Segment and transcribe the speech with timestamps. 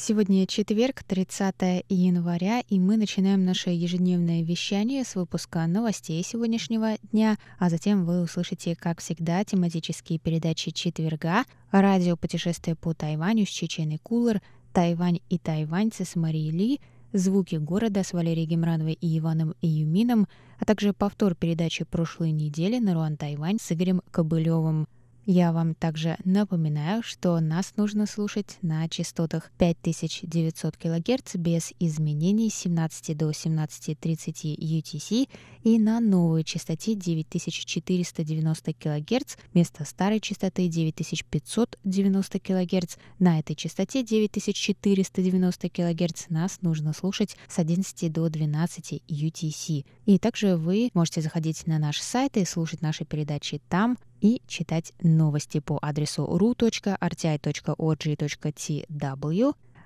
[0.00, 7.36] Сегодня четверг, 30 января, и мы начинаем наше ежедневное вещание с выпуска новостей сегодняшнего дня,
[7.58, 13.98] а затем вы услышите, как всегда, тематические передачи четверга, радио «Путешествие по Тайваню» с Чеченой
[13.98, 14.40] Кулер,
[14.72, 16.80] «Тайвань и тайваньцы» с Марией Ли,
[17.12, 22.94] «Звуки города» с Валерией Гемрановой и Иваном Июмином, а также повтор передачи прошлой недели на
[22.94, 24.88] Руан Тайвань с Игорем Кобылевым–
[25.30, 32.54] я вам также напоминаю, что нас нужно слушать на частотах 5900 кГц без изменений с
[32.54, 35.28] 17 до 17.30 UTC
[35.62, 42.96] и на новой частоте 9490 кГц вместо старой частоты 9590 кГц.
[43.20, 49.84] На этой частоте 9490 кГц нас нужно слушать с 11 до 12 UTC.
[50.06, 54.92] И также вы можете заходить на наш сайт и слушать наши передачи там, и читать
[55.00, 56.74] новости по адресу ru.rti.org.tw.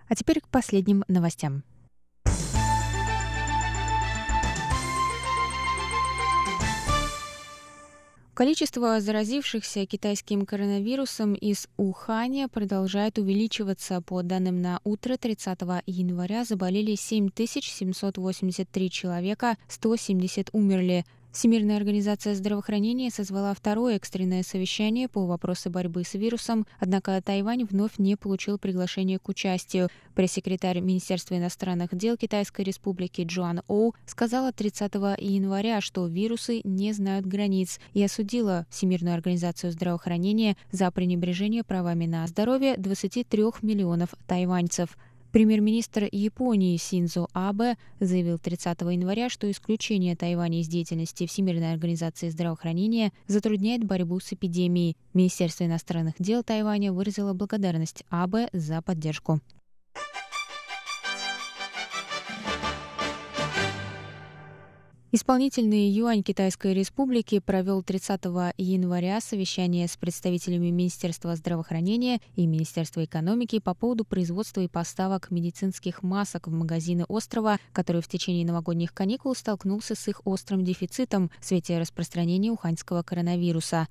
[0.06, 1.62] А теперь к последним новостям.
[8.34, 14.00] Количество заразившихся китайским коронавирусом из Уханя продолжает увеличиваться.
[14.00, 21.04] По данным на утро 30 января заболели 7783 человека, 170 умерли.
[21.34, 27.98] Всемирная организация здравоохранения созвала второе экстренное совещание по вопросу борьбы с вирусом, однако Тайвань вновь
[27.98, 29.88] не получил приглашение к участию.
[30.14, 37.26] Пресс-секретарь Министерства иностранных дел Китайской республики Джоан Оу сказала 30 января, что вирусы не знают
[37.26, 44.96] границ и осудила Всемирную организацию здравоохранения за пренебрежение правами на здоровье 23 миллионов тайваньцев.
[45.34, 53.12] Премьер-министр Японии Синзо Абе заявил 30 января, что исключение Тайваня из деятельности Всемирной организации здравоохранения
[53.26, 54.96] затрудняет борьбу с эпидемией.
[55.12, 59.40] Министерство иностранных дел Тайваня выразило благодарность Абе за поддержку.
[65.13, 68.21] Исполнительный юань Китайской Республики провел 30
[68.57, 76.03] января совещание с представителями Министерства здравоохранения и Министерства экономики по поводу производства и поставок медицинских
[76.03, 81.45] масок в магазины острова, который в течение новогодних каникул столкнулся с их острым дефицитом в
[81.45, 83.87] свете распространения уханьского коронавируса.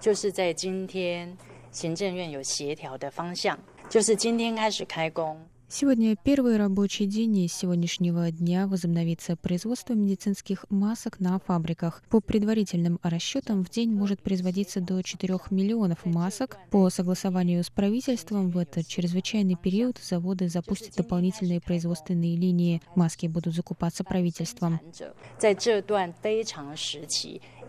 [0.00, 1.36] 就是在今天，
[1.72, 3.58] 行政院有协调的方向，
[3.90, 5.36] 就是今天开始开工。
[5.68, 12.02] Сегодня первый рабочий день и с сегодняшнего дня возобновится производство медицинских масок на фабриках.
[12.10, 16.58] По предварительным расчетам в день может производиться до 4 миллионов масок.
[16.70, 22.82] По согласованию с правительством в этот чрезвычайный период заводы запустят дополнительные производственные линии.
[22.94, 24.78] Маски будут закупаться правительством.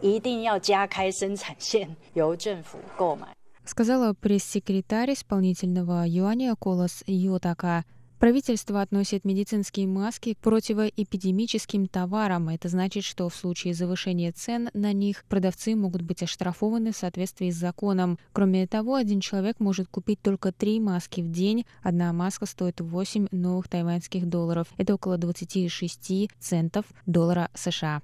[0.04, 3.34] 一定要加开生产线，由政府购买。
[3.69, 7.85] сказала пресс-секретарь исполнительного юаня Колос Йотака.
[8.19, 12.49] Правительство относит медицинские маски к противоэпидемическим товарам.
[12.49, 17.51] Это значит, что в случае завышения цен на них продавцы могут быть оштрафованы в соответствии
[17.51, 18.19] с законом.
[18.33, 21.65] Кроме того, один человек может купить только три маски в день.
[21.81, 24.67] Одна маска стоит 8 новых тайваньских долларов.
[24.79, 28.03] Это около 26 центов доллара США.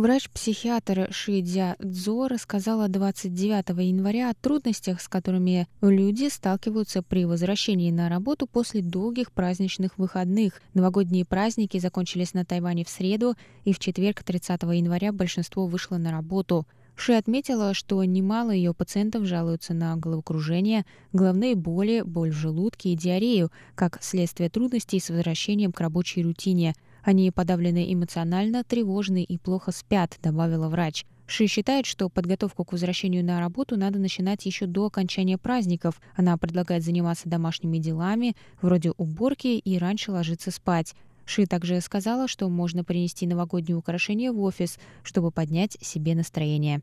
[0.00, 8.08] Врач-психиатр Шидзя Цзо рассказала 29 января о трудностях, с которыми люди сталкиваются при возвращении на
[8.08, 10.62] работу после долгих праздничных выходных.
[10.72, 13.34] Новогодние праздники закончились на Тайване в среду,
[13.66, 16.66] и в четверг 30 января большинство вышло на работу.
[16.94, 22.96] Ши отметила, что немало ее пациентов жалуются на головокружение, головные боли, боль в желудке и
[22.96, 29.72] диарею, как следствие трудностей с возвращением к рабочей рутине– они подавлены эмоционально, тревожны и плохо
[29.72, 31.04] спят, добавила врач.
[31.26, 36.00] Ши считает, что подготовку к возвращению на работу надо начинать еще до окончания праздников.
[36.16, 40.94] Она предлагает заниматься домашними делами, вроде уборки, и раньше ложиться спать.
[41.24, 46.82] Ши также сказала, что можно принести новогодние украшения в офис, чтобы поднять себе настроение.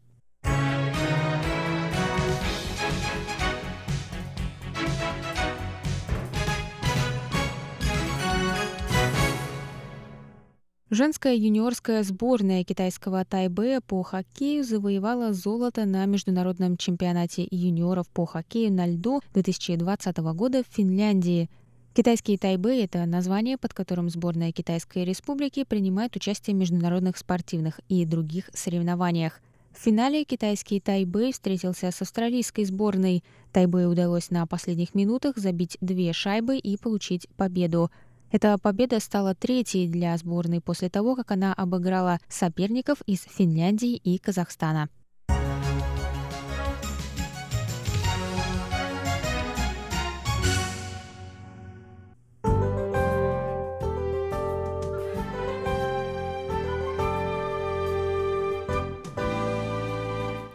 [10.90, 18.72] Женская юниорская сборная китайского Тайбэя по хоккею завоевала золото на международном чемпионате юниоров по хоккею
[18.72, 21.50] на льду 2020 года в Финляндии.
[21.94, 28.06] Китайский Тайбэй– это название, под которым сборная Китайской Республики принимает участие в международных спортивных и
[28.06, 29.42] других соревнованиях.
[29.74, 33.26] В финале китайский Тайбэй встретился с австралийской сборной.
[33.52, 37.92] Тайбэю удалось на последних минутах забить две шайбы и получить победу–
[38.32, 44.18] эта победа стала третьей для сборной после того, как она обыграла соперников из Финляндии и
[44.18, 44.90] Казахстана.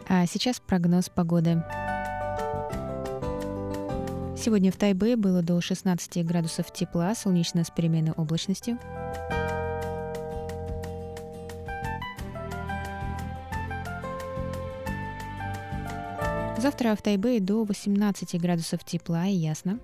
[0.07, 1.63] А сейчас прогноз погоды.
[4.43, 8.77] Сегодня в Тайбе было до 16 градусов тепла, солнечно с переменной облачностью.
[16.57, 19.79] Завтра в Тайбе до 18 градусов тепла и ясно.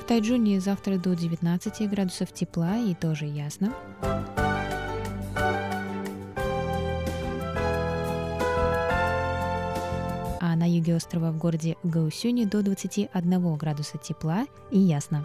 [0.00, 3.74] В Тайджуне завтра до 19 градусов тепла и тоже ясно.
[10.78, 15.24] Юге острова в городе Гаусюни до 21 градуса тепла и ясно.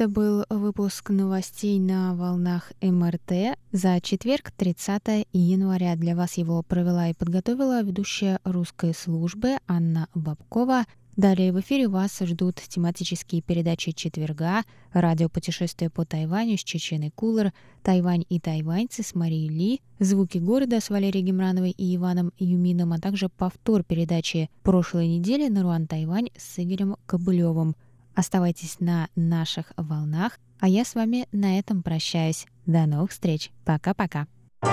[0.00, 5.94] Это был выпуск новостей на волнах МРТ за четверг, 30 января.
[5.94, 10.86] Для вас его провела и подготовила ведущая русской службы Анна Бабкова.
[11.18, 14.62] Далее в эфире вас ждут тематические передачи четверга,
[14.94, 17.52] радиопутешествие по Тайваню с Чеченой Кулер,
[17.82, 22.98] Тайвань и тайваньцы с Марией Ли, звуки города с Валерией Гемрановой и Иваном Юмином, а
[22.98, 27.76] также повтор передачи прошлой недели на Руан Тайвань с Игорем Кобылевым–
[28.14, 32.46] Оставайтесь на наших волнах, а я с вами на этом прощаюсь.
[32.66, 33.50] До новых встреч.
[33.64, 34.26] Пока-пока.
[34.62, 34.66] В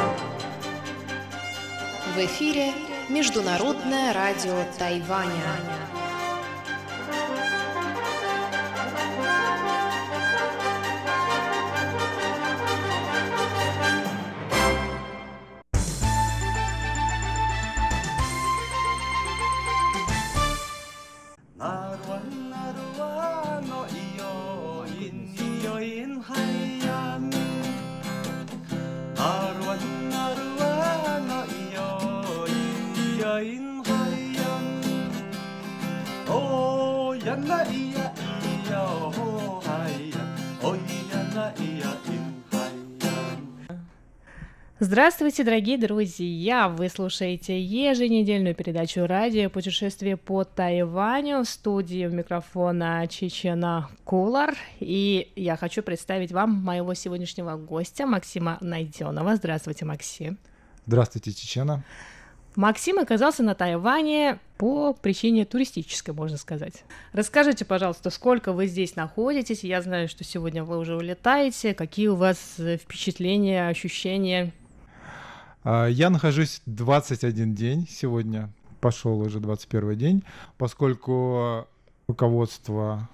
[2.19, 2.71] эфире
[3.09, 5.96] Международное радио Тайваня.
[44.79, 46.69] Здравствуйте, дорогие друзья!
[46.69, 54.55] Вы слушаете еженедельную передачу радио «Путешествие по Тайваню» в студии у микрофона Чечена Кулар.
[54.79, 59.35] И я хочу представить вам моего сегодняшнего гостя Максима Найденова.
[59.37, 60.37] Здравствуйте, Максим.
[60.85, 61.83] Здравствуйте, Чечена.
[62.55, 66.83] Максим оказался на Тайване по причине туристической, можно сказать.
[67.13, 69.63] Расскажите, пожалуйста, сколько вы здесь находитесь?
[69.63, 71.73] Я знаю, что сегодня вы уже улетаете.
[71.73, 74.53] Какие у вас впечатления, ощущения?
[75.69, 80.23] А, я нахожусь 21 день сегодня, пошел уже 21 день,
[80.57, 81.67] поскольку
[82.07, 83.09] руководство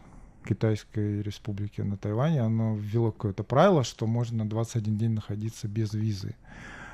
[0.48, 6.36] Китайской республики на Тайване, оно ввело какое-то правило, что можно 21 день находиться без визы.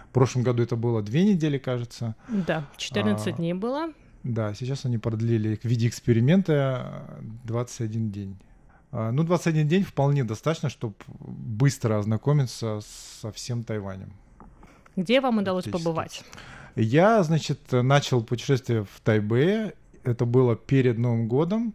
[0.09, 2.15] В прошлом году это было две недели, кажется.
[2.29, 3.89] Да, 14 а, дней было.
[4.23, 8.37] Да, сейчас они продлили в виде эксперимента 21 день.
[8.93, 12.79] А, ну, 21 день вполне достаточно, чтобы быстро ознакомиться
[13.19, 14.13] со всем Тайванем.
[14.99, 16.23] Где вам удалось побывать?
[16.75, 19.73] Я, значит, начал путешествие в Тайбэе.
[20.03, 21.73] Это было перед Новым годом.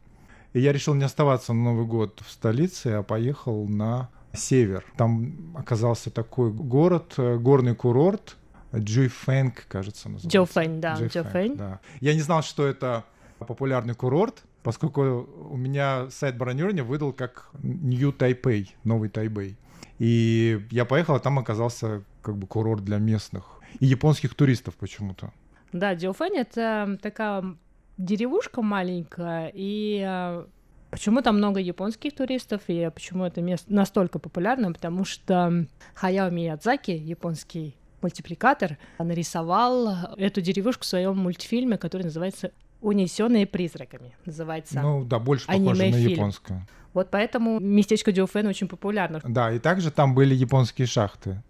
[0.52, 4.84] И я решил не оставаться на Новый год в столице, а поехал на север.
[4.96, 8.36] Там оказался такой город, э, горный курорт,
[8.74, 10.28] Джуйфэнг, кажется, называется.
[10.28, 11.56] Джоуфэнг, да, Джоуфэнг.
[11.56, 11.80] Да.
[12.00, 13.04] Я не знал, что это
[13.38, 19.56] популярный курорт, поскольку у меня сайт бронирования выдал как New Taipei, новый Тайбэй.
[19.98, 25.32] И я поехал, а там оказался как бы курорт для местных и японских туристов почему-то.
[25.72, 27.56] Да, Диофэнь— это такая
[27.98, 30.46] деревушка маленькая, и а,
[30.90, 36.92] почему там много японских туристов, и почему это место настолько популярно, потому что Хаяо Миядзаки,
[36.92, 44.14] японский мультипликатор, нарисовал эту деревушку в своем мультфильме, который называется «Унесенные призраками».
[44.26, 46.66] Называется Ну да, больше похоже на японское.
[46.92, 49.20] Вот поэтому местечко Дюфен очень популярно.
[49.24, 51.42] Да, и также там были японские шахты.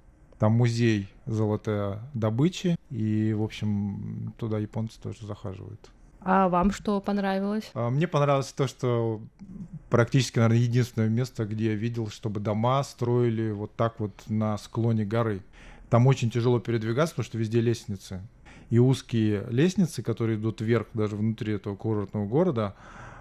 [0.45, 5.81] Там музей золотой добычи, и, в общем, туда японцы тоже захаживают.
[6.21, 7.71] А вам что понравилось?
[7.73, 9.23] А, Мне понравилось то, что
[9.89, 15.07] практически, наверное, единственное место, где я видел, чтобы дома строили вот так вот на склоне
[15.07, 15.41] горы.
[15.89, 18.21] Там очень тяжело передвигаться, потому что везде лестницы.
[18.69, 22.75] И узкие лестницы, которые идут вверх даже внутри этого курортного города,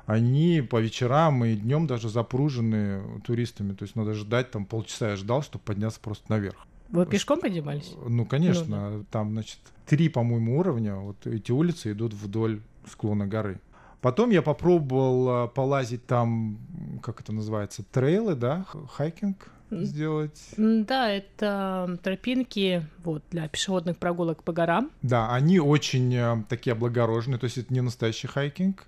[0.07, 3.71] они по вечерам и днем даже запружены туристами.
[3.71, 6.67] То есть надо ждать, там полчаса я ждал, чтобы подняться просто наверх.
[6.89, 7.93] Вы пешком поднимались?
[8.05, 10.95] Ну, конечно, там, значит, три, по-моему, уровня.
[10.95, 13.59] Вот эти улицы идут вдоль склона горы.
[14.01, 16.59] Потом я попробовал а, полазить там,
[17.01, 20.39] как это называется, trail ы, да, hiking сделать.
[20.57, 24.91] Да, это тропинки вот, для пешеходных прогулок по горам.
[25.01, 28.85] Да, они очень а, такие облагороженные, то есть это не настоящий hiking,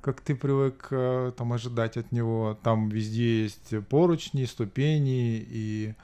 [0.00, 2.58] как ты привык а, там ожидать от него.
[2.62, 5.94] Там везде есть поручни, ступени и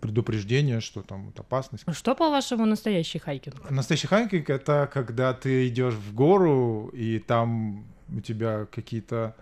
[0.00, 1.84] предупреждение, что там вот опасность.
[1.92, 3.70] Что, по-вашему, настоящий hiking?
[3.70, 9.34] Настоящий хайкинг— это когда ты идешь в гору, и там у тебя какие-то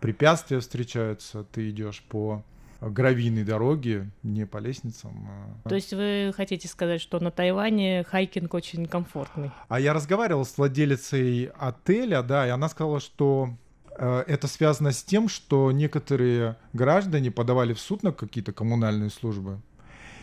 [0.00, 2.42] препятствия встречаются, ты идешь по
[2.80, 5.28] гравийной дороге, не по лестницам.
[5.64, 9.52] а- То есть вы хотите сказать, что на Тайване hiking очень комфортный?
[9.68, 13.54] А я разговаривал с владелицей отеля, да, и она сказала, что
[13.98, 19.60] это связано с тем, что некоторые граждане подавали в суд на какие-то коммунальные службы,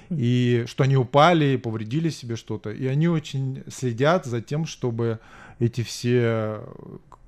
[0.10, 5.20] и что они упали, повредили себе что-то, и они очень следят за тем, чтобы
[5.60, 6.62] эти все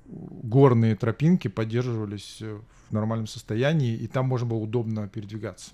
[0.06, 2.58] горные тропинки поддерживались э,
[2.88, 5.72] в нормальном состоянии, и там можно было удобно передвигаться.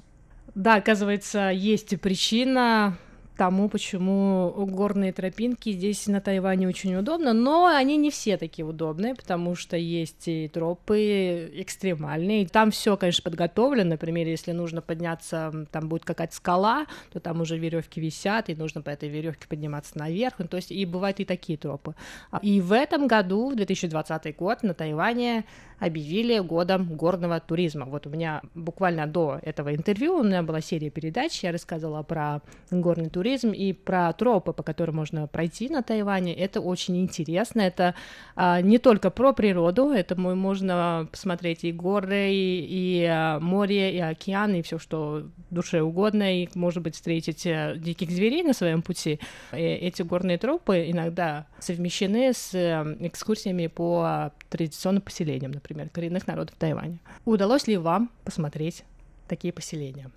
[0.55, 2.97] Да, оказывается, есть и причина
[3.39, 9.15] тому, почему горные тропинки здесь на Тайване очень удобно, но они не все такие удобные,
[9.15, 12.49] потому что есть и тропы экстремальные.
[12.49, 13.91] Там все, конечно, подготовлено.
[13.91, 18.83] Например, если нужно подняться, там будет какая-то скала, то там уже веревки висят, и нужно
[18.83, 20.35] по этой веревке подниматься наверх.
[20.39, 21.95] Ну, то есть и бывают и такие тропы.
[22.33, 25.45] А, И в этом году, в 2020 год, на Тайване
[25.79, 27.87] объявили годом горного туризма.
[27.87, 32.43] Вот у меня буквально до этого интервью у меня была серия передач, я рассказывала про
[32.73, 36.35] горный туризм и про тропы, по которым можно пройти на Тайване.
[36.35, 37.61] Это очень интересно.
[37.61, 37.95] Это
[38.37, 43.97] а, не только про природу, это мо- можно посмотреть и горы, и, и, а, море,
[43.97, 48.53] и океан, и все, что душе угодно, и, может быть, встретить э, диких зверей на
[48.53, 49.21] своем пути.
[49.53, 56.55] И эти горные тропы иногда совмещены с э, экскурсиями по традиционным поселениям, например, коренных народов
[56.59, 56.99] Тайваня.
[57.25, 58.85] Удалось ли вам посмотреть
[59.27, 60.11] такие поселения?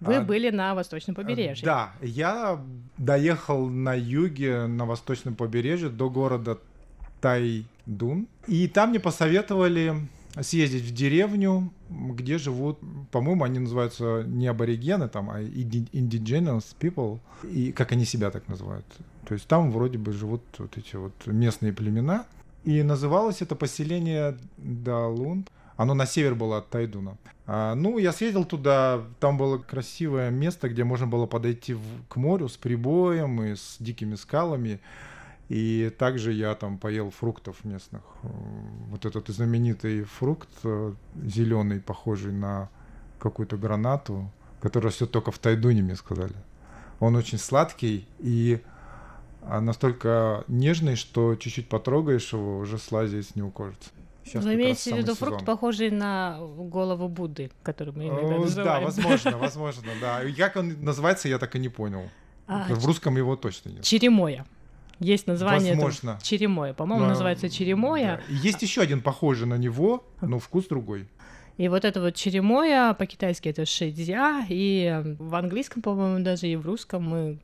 [0.00, 1.64] Вы А, были на восточном побережье.
[1.64, 2.60] Да, я
[2.96, 6.58] доехал на юге, на восточном побережье, до города
[7.20, 8.26] Тайдун.
[8.46, 9.94] И там мне посоветовали
[10.40, 12.78] съездить в деревню, где живут,
[13.10, 18.86] по-моему, они называются не аборигены, там, а indigenous people, и как они себя так называют.
[19.26, 22.26] То есть там вроде бы живут вот эти вот местные племена.
[22.64, 25.46] И называлось это поселение Далун.
[25.80, 27.16] Оно на север было от Тайдуна.
[27.46, 32.16] А, ну, я съездил туда, там было красивое место, где можно было подойти в- к
[32.16, 34.78] морю с прибоем и с дикими скалами.
[35.48, 38.02] И также я там поел фруктов местных.
[38.22, 38.28] Э,
[38.90, 40.50] Вот этот знаменитый фрукт
[41.24, 42.68] зеленый, похожий на
[43.18, 46.34] какую-то гранату, который растет только в Тайдуне, мне сказали.
[46.98, 48.60] Он очень сладкий и
[49.42, 53.88] а, настолько нежный, что чуть-чуть потрогаешь его, уже слазит с него кожица.
[54.24, 55.28] Сейчас Вы имеете в виду сезон.
[55.28, 58.84] фрукт, похожий на голову Будды, который мы иногда Э, Да, называем?
[58.84, 60.20] возможно, возможно, да.
[60.36, 62.08] Как он называется, я так и не понял.
[62.46, 63.82] А, В русском его точно нет.
[63.84, 64.44] Черемоя.
[64.98, 66.18] Есть название этого- Возможно.
[66.22, 66.74] Черемоя.
[66.74, 68.20] По-моему, называется черемоя.
[68.28, 68.34] да.
[68.34, 71.08] Есть еще один похожий на него, но вкус другой.
[71.56, 76.66] И вот это вот черемоя, по-китайски это шэдзя, и в английском, по-моему, даже и в
[76.66, 77.38] русском мы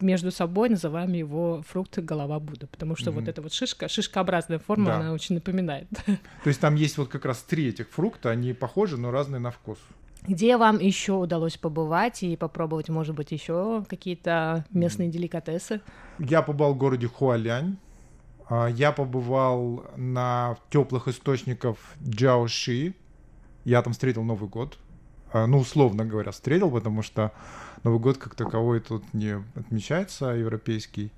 [0.00, 3.20] между собой называем его фрукт голова Будды, потому что Мгм.
[3.20, 4.96] вот эта вот шишка, шишкообразная форма, Да.
[5.00, 5.88] она очень напоминает.
[6.44, 9.50] То есть там есть вот как раз три этих фрукта, они похожи, но разные на
[9.50, 9.78] вкус.
[10.26, 15.80] Где вам еще удалось побывать и попробовать, может быть, еще какие-то местные деликатесы?
[16.18, 17.76] Я побывал в городе Хуалянь.
[18.48, 22.94] А, Я побывал на теплых источниках Джаоши.
[23.64, 24.78] Я там встретил Новый год.
[25.32, 27.32] А, Ну, условно говоря, встретил, потому что
[27.84, 31.12] Новый год как таковой тут не отмечается, европейский.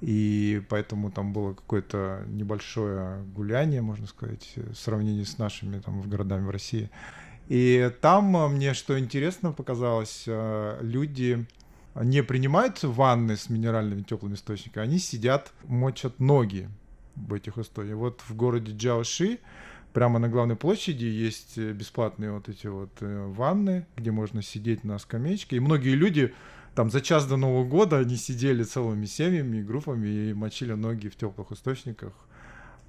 [0.00, 6.46] И поэтому там было какое-то небольшое гуляние, можно сказать, в сравнении с нашими там городами
[6.46, 6.90] в России.
[7.48, 11.46] И там мне что интересно показалось, люди
[11.94, 16.68] не принимают ванны с минеральными теплыми источниками, они сидят, мочат ноги
[17.14, 17.98] в этих источниках.
[17.98, 19.38] Вот в городе Джаоши
[19.94, 24.98] прямо на главной площади есть бесплатные вот эти вот э, ванны, где можно сидеть на
[24.98, 25.56] скамеечке.
[25.56, 26.34] И многие люди
[26.74, 31.08] там за час до Нового года они сидели целыми семьями и группами и мочили ноги
[31.08, 32.12] в теплых источниках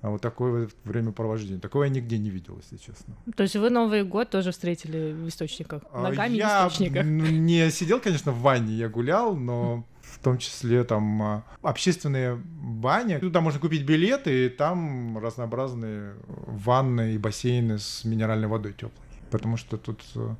[0.05, 1.59] а вот такое времяпровождение.
[1.59, 3.15] Такого я нигде не видел, если честно.
[3.35, 7.05] То есть вы Новый год тоже встретили в источниках, а, ногами я в источниках?
[7.05, 13.17] не сидел, конечно, в ванне, я гулял, но в том числе там а, общественные бани.
[13.17, 19.05] Туда можно купить билеты, и там разнообразные ванны и бассейны с минеральной водой теплой.
[19.31, 20.35] Потому что тут э,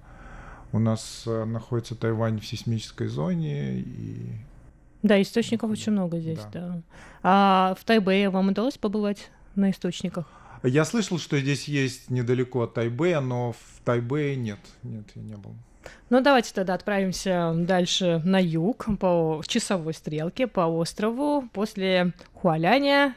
[0.72, 4.32] у нас э, находится Тайвань в сейсмической зоне, и
[5.04, 6.68] да, источников очень много здесь, да.
[6.68, 6.82] да.
[7.22, 9.30] А в Тайбэе вам удалось побывать?
[9.56, 10.26] на источниках?
[10.64, 14.60] Я слышал, что здесь есть недалеко от Тайбэя, но в Тайбэе нет.
[14.84, 15.56] Нет, я не был.
[16.10, 21.48] Ну, давайте тогда отправимся дальше на юг по часовой стрелке по острову.
[21.54, 23.16] После Хуаляня,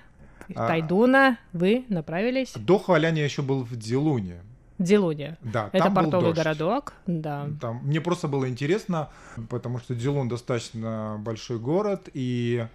[0.55, 0.69] а...
[0.69, 2.53] Тайдуна вы направились.
[2.55, 4.41] До Хуаляня я еще был в Дилуне.
[4.79, 5.37] Дилуне.
[5.43, 6.95] Да, это там портовый был городок.
[7.07, 7.49] Да.
[7.61, 9.09] Там, мне просто было интересно,
[9.51, 12.69] потому что Дилун достаточно большой город, и а,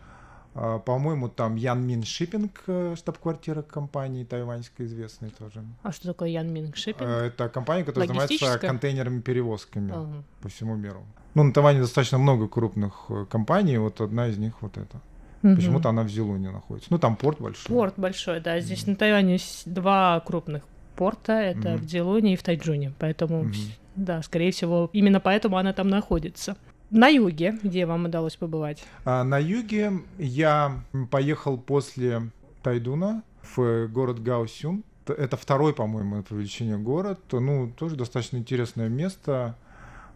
[0.53, 5.63] по-моему, там Ян Мин Шиппинг, э, штаб-квартира компании тайваньской известной тоже.
[5.81, 7.09] А что такое Ян Мин Шиппинг?
[7.09, 10.23] Э, это компания, которая занимается контейнерами перевозками ага.
[10.41, 11.03] по всему миру.
[11.33, 15.01] Ну, на Тайване достаточно много крупных э, компаний, вот одна из них вот эта.
[15.41, 15.55] Угу.
[15.55, 16.87] Почему-то она в Зелуне находится.
[16.91, 17.75] Ну, там порт большой.
[17.75, 18.59] Порт большой, да.
[18.59, 20.63] Здесь mm на Тайване два крупных
[20.95, 21.33] порта.
[21.33, 22.93] Это mm в Зелуне и в Тайджуне.
[22.99, 23.55] Поэтому, mm
[23.95, 26.55] да, скорее всего, именно поэтому она там находится.
[26.93, 28.83] На юге, где вам удалось побывать?
[29.03, 32.29] А, на юге я поехал после
[32.61, 33.23] Тайдуна
[33.55, 34.83] в город Гаосюн.
[35.07, 37.19] Это второй, по-моему, по величине город.
[37.31, 39.57] Ну, тоже достаточно интересное место.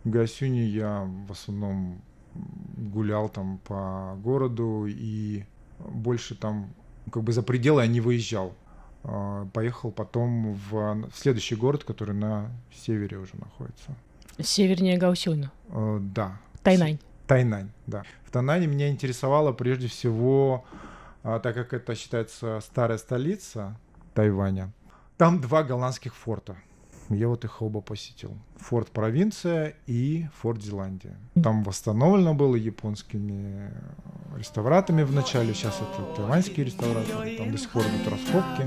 [0.03, 1.99] В Гаосюне я в основном
[2.35, 5.45] гулял там по городу и
[5.79, 6.69] больше там
[7.11, 8.53] как бы за пределы я не выезжал.
[9.03, 10.69] А, поехал потом в,
[11.09, 13.95] в следующий город, который на севере уже находится.
[14.39, 15.51] Севернее Гаусюна?
[15.69, 16.99] Э, да, Тайнань.
[17.27, 18.03] Тайнань, да.
[18.25, 20.65] В Тайнане меня интересовало прежде всего,
[21.23, 23.77] а, так как это считается старая столица
[24.13, 24.73] Тайваня,
[25.15, 26.57] там два голландских форта.
[27.07, 28.37] Я вот их оба посетил.
[28.57, 31.15] Форт Провинция и Форт Зеландия.
[31.41, 33.71] Там восстановлено было японскими
[34.35, 35.53] реставраторами в начале.
[35.53, 37.37] Сейчас это тайваньские реставраторы.
[37.37, 38.63] Там до сих пор идут раскопки.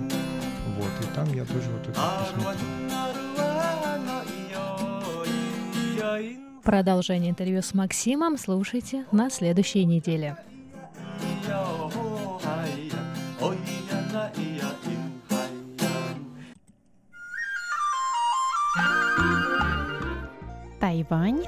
[0.79, 0.91] Вот.
[1.03, 2.91] И там я тоже вот это посмотрел.
[6.63, 10.37] Продолжение интервью с Максимом слушайте на следующей неделе.
[20.79, 21.45] Тайвань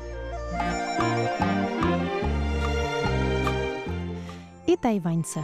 [4.67, 5.41] и тайваньцы.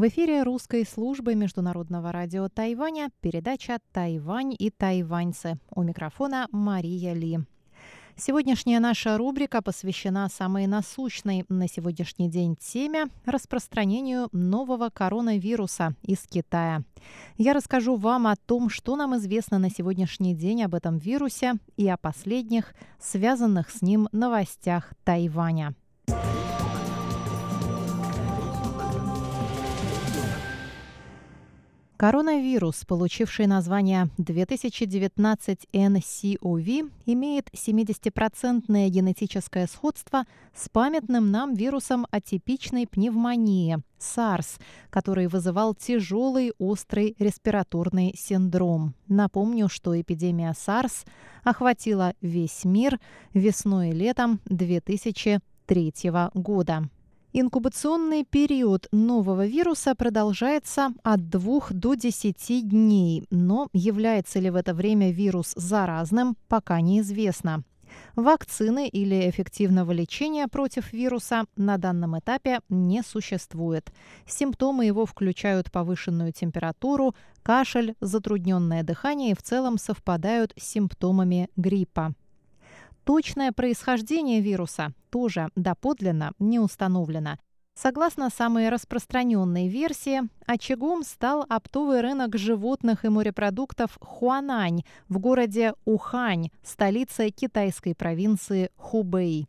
[0.00, 5.58] В эфире русской службы Международного радио Тайваня передача «Тайвань и тайваньцы».
[5.74, 7.40] У микрофона Мария Ли.
[8.16, 16.82] Сегодняшняя наша рубрика посвящена самой насущной на сегодняшний день теме– распространению нового коронавируса из Китая.
[17.36, 21.86] Я расскажу вам о том, что нам известно на сегодняшний день об этом вирусе и
[21.86, 25.74] о последних, связанных с ним новостях Тайваня.
[32.00, 43.80] Коронавирус, получивший название 2019 nCoV, имеет 70% генетическое сходство с памятным нам вирусом атипичной пневмонии
[43.98, 44.58] SARS,
[44.88, 48.94] который вызывал тяжелый острый респираторный синдром.
[49.06, 51.06] Напомню, что эпидемия SARS
[51.44, 52.98] охватила весь мир
[53.34, 55.92] весной и летом 2003
[56.32, 56.88] года.
[57.32, 64.74] Инкубационный период нового вируса продолжается от 2 до 10 дней, но является ли в это
[64.74, 67.62] время вирус заразным, пока неизвестно.
[68.16, 73.92] Вакцины или эффективного лечения против вируса на данном этапе не существует.
[74.26, 77.14] Симптомы его включают повышенную температуру,
[77.44, 82.12] кашель, затрудненное дыхание и в целом совпадают с симптомами гриппа.
[83.10, 87.38] Точное происхождение вируса тоже доподлинно не установлено.
[87.74, 96.50] Согласно самой распространенной версии, очагом стал оптовый рынок животных и морепродуктов Хуанань в городе Ухань,
[96.62, 99.48] столице китайской провинции Хубэй.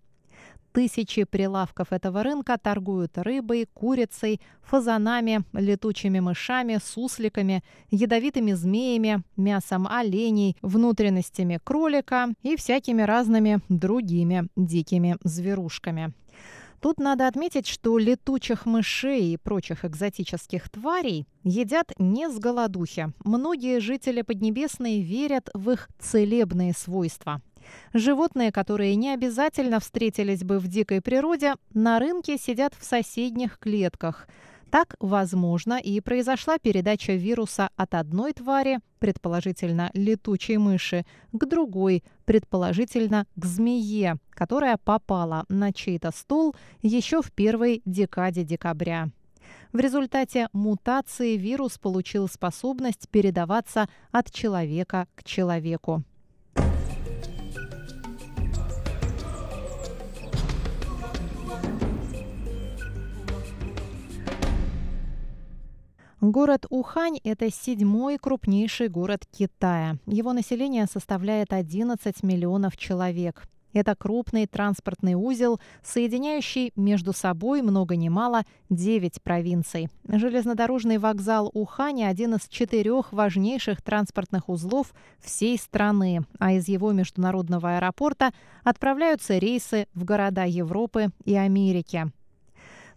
[0.74, 10.56] Тысячи прилавков этого рынка торгуют рыбой, курицей, фазанами, летучими мышами, сусликами, ядовитыми змеями, мясом оленей,
[10.62, 16.14] внутренностями кролика и всякими разными другими дикими зверушками.
[16.80, 23.14] Тут надо отметить, что летучих мышей и прочих экзотических тварей едят не с голодухи.
[23.24, 27.42] Многие жители Поднебесной верят в их целебные свойства.
[27.94, 34.28] Животные, которые не обязательно встретились бы в дикой природе, на рынке сидят в соседних клетках.
[34.72, 43.28] Так, возможно, и произошла передача вируса от одной твари, предположительно летучей мыши, к другой, предположительно
[43.36, 49.10] к змее, которая попала на чей-то стол еще в первой декаде декабря.
[49.74, 56.04] В результате мутации вирус получил способность передаваться от человека к человеку.
[66.22, 69.98] Город Ухань– это седьмой крупнейший город Китая.
[70.06, 73.48] Его население составляет 11 миллионов человек.
[73.74, 79.90] Это крупный транспортный узел, соединяющий между собой много ни мало 9 провинций.
[80.08, 87.78] Железнодорожный вокзал Ухани– один из четырех важнейших транспортных узлов всей страны, а из его международного
[87.78, 88.32] аэропорта
[88.64, 92.12] отправляются рейсы в города Европы и Америки.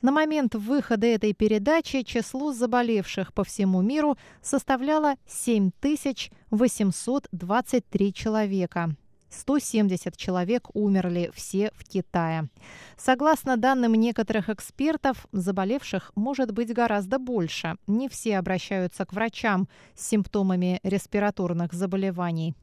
[0.04, 8.90] На момент выхода этой передачи число заболевших по всему миру составляло 7823 человека.
[9.30, 12.50] 170 человек умерли все в Китае.
[12.98, 17.76] Согласно данным некоторых экспертов, заболевших может быть гораздо больше.
[17.86, 22.54] Не все обращаются к врачам с симптомами респираторных заболеваний.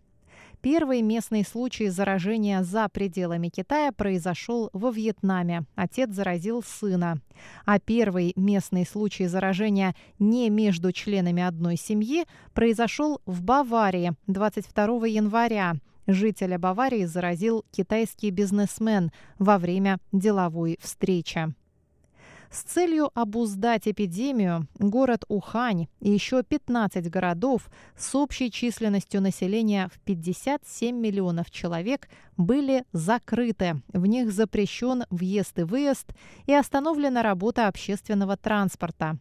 [0.62, 5.64] Первый местный случай заражения за пределами Китая произошел во Вьетнаме.
[5.74, 7.20] Отец заразил сына.
[7.66, 15.74] А первый местный случай заражения не между членами одной семьи произошел в Баварии 22 января.
[16.06, 21.56] Жителя Баварии заразил китайский бизнесмен во время деловой встречи.
[22.52, 29.98] С целью обуздать эпидемию город Ухань и еще 15 городов с общей численностью населения в
[30.02, 33.82] 57 миллионов человек были закрыты.
[33.94, 36.14] В них запрещен въезд и выезд
[36.46, 39.18] и остановлена работа общественного транспорта.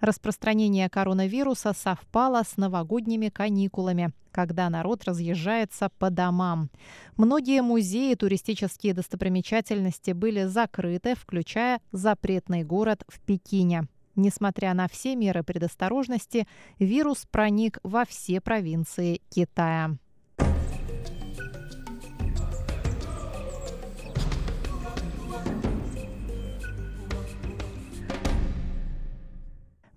[0.00, 6.70] Распространение коронавируса совпало с новогодними каникулами, когда народ разъезжается по домам.
[7.16, 13.88] Многие музеи и туристические достопримечательности были закрыты, включая запретный город в Пекине.
[14.16, 19.96] Несмотря на все меры предосторожности, вирус проник во все провинции Китая.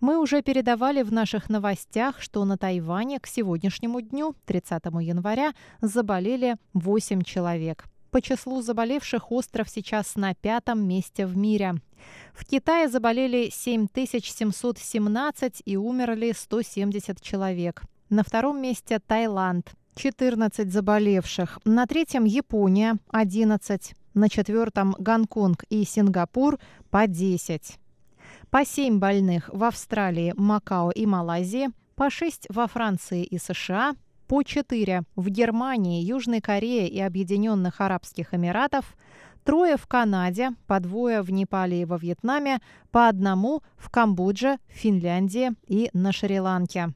[0.03, 6.57] Мы уже передавали в наших новостях, что на Тайване к сегодняшнему дню, 30 января, заболели
[6.73, 7.85] 8 человек.
[8.11, 11.75] По числу заболевших остров сейчас на пятом месте в мире.
[12.33, 17.83] В Китае заболели 7717 и умерли 170 человек.
[18.09, 19.71] На втором месте Таиланд.
[19.95, 21.59] 14 заболевших.
[21.63, 23.93] На третьем Япония 11.
[24.15, 27.79] На четвертом Гонконг и Сингапур по 10
[28.53, 33.95] по 7 больных в Австралии, Макао и Малайзии, по 6 во Франции и США,
[34.27, 38.95] по 4 в Германии, Южной Корее и Объединенных Арабских Эмиратов,
[39.43, 42.59] трое в Канаде, по двое в Непале и во Вьетнаме,
[42.91, 46.93] по одному в Камбодже, Финляндии и на Шри-Ланке.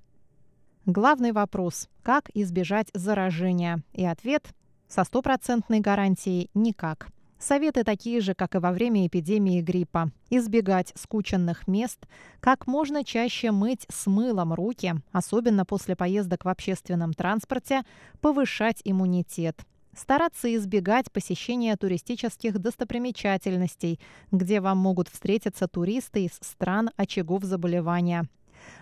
[0.86, 3.82] Главный вопрос– как избежать заражения?
[3.94, 4.46] И ответ–
[4.88, 7.08] со стопроцентной гарантией– никак.
[7.40, 10.12] Советы такие же, как и во время эпидемии гриппа.
[10.30, 12.00] Избегать скученных мест,
[12.40, 17.84] как можно чаще мыть с мылом руки, особенно после поездок в общественном транспорте,
[18.22, 19.60] повышать иммунитет.
[19.96, 24.00] Стараться избегать посещения туристических достопримечательностей,
[24.32, 28.28] где вам могут встретиться туристы из стран очагов заболевания.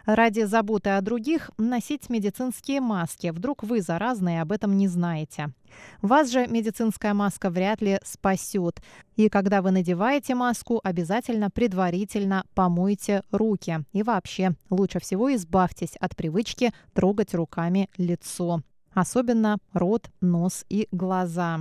[0.06, 3.32] Ради заботы о других носить медицинские маски.
[3.32, 5.54] Вдруг вы заразные об этом не знаете.
[6.02, 8.82] Вас же медицинская маска вряд ли спасет.
[9.16, 13.80] И когда вы надеваете маску, обязательно предварительно помойте руки.
[13.94, 18.62] И вообще, лучше всего избавьтесь от привычки трогать руками лицо.
[18.94, 21.60] Особенно рот, нос и глаза.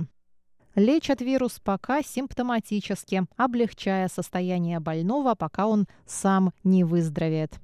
[0.75, 7.59] Лечат вирус пока симптоматически, облегчая состояние больного, пока он сам не выздоровеет.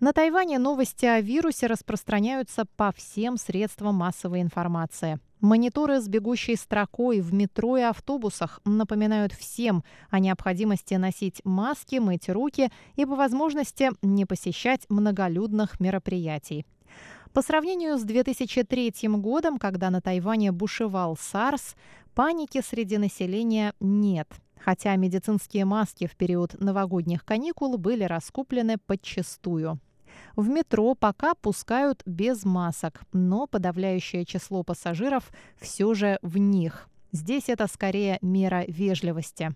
[0.00, 5.18] На Тайване новости о вирусе распространяются по всем средствам массовой информации.
[5.40, 12.28] Мониторы с бегущей строкой в метро и автобусах напоминают всем о необходимости носить маски, мыть
[12.28, 16.64] руки и по возможности не посещать многолюдных мероприятий.
[17.32, 21.74] По сравнению с 2003 годом, когда на Тайване бушевал САРС,
[22.14, 24.28] паники среди населения нет–
[24.64, 29.78] хотя медицинские маски в период новогодних каникул были раскуплены подчистую.
[30.36, 36.88] В метро пока пускают без масок, но подавляющее число пассажиров все же в них.
[37.12, 39.54] Здесь это скорее мера вежливости.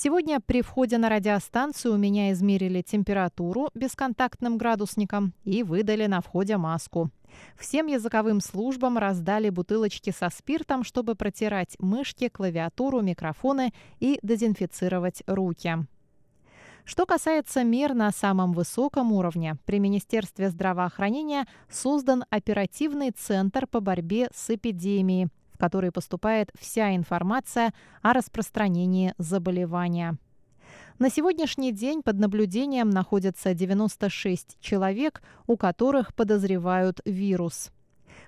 [0.00, 6.56] Сегодня при входе на радиостанцию у меня измерили температуру бесконтактным градусником и выдали на входе
[6.56, 7.10] маску.
[7.58, 15.78] Всем языковым службам раздали бутылочки со спиртом, чтобы протирать мышки, клавиатуру, микрофоны и дезинфицировать руки.
[16.84, 24.28] Что касается мер на самом высоком уровне, при Министерстве здравоохранения создан оперативный центр по борьбе
[24.32, 25.28] с эпидемией,
[25.58, 30.16] в поступает вся информация о распространении заболевания.
[30.98, 37.70] На сегодняшний день под наблюдением находятся 96 человек, у которых подозревают вирус.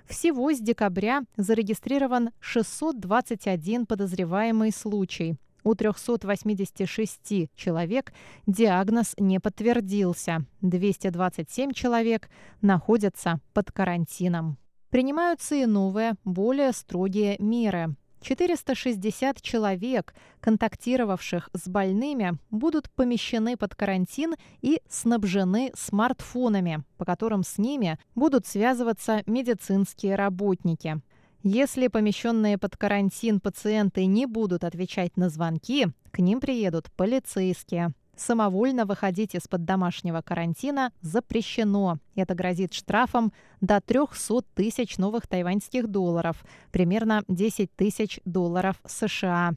[0.05, 5.35] Всего с декабря зарегистрирован 621 подозреваемый случай.
[5.63, 8.13] У 386 человек
[8.47, 10.45] диагноз не подтвердился.
[10.61, 12.29] 227 человек
[12.61, 14.57] находятся под карантином.
[14.91, 17.95] Принимаются и новые, более строгие меры.
[18.21, 27.57] 460 человек, контактировавших с больными, будут помещены под карантин и снабжены смартфонами, по которым с
[27.57, 31.01] ними будут связываться медицинские работники.
[31.41, 37.93] Если помещенные под карантин пациенты не будут отвечать на звонки, к ним приедут полицейские.
[38.21, 41.97] Самовольно выходить из-под домашнего карантина запрещено.
[42.13, 49.55] Это грозит штрафом до 300 тысяч новых тайваньских долларов, примерно 10 тысяч долларов США.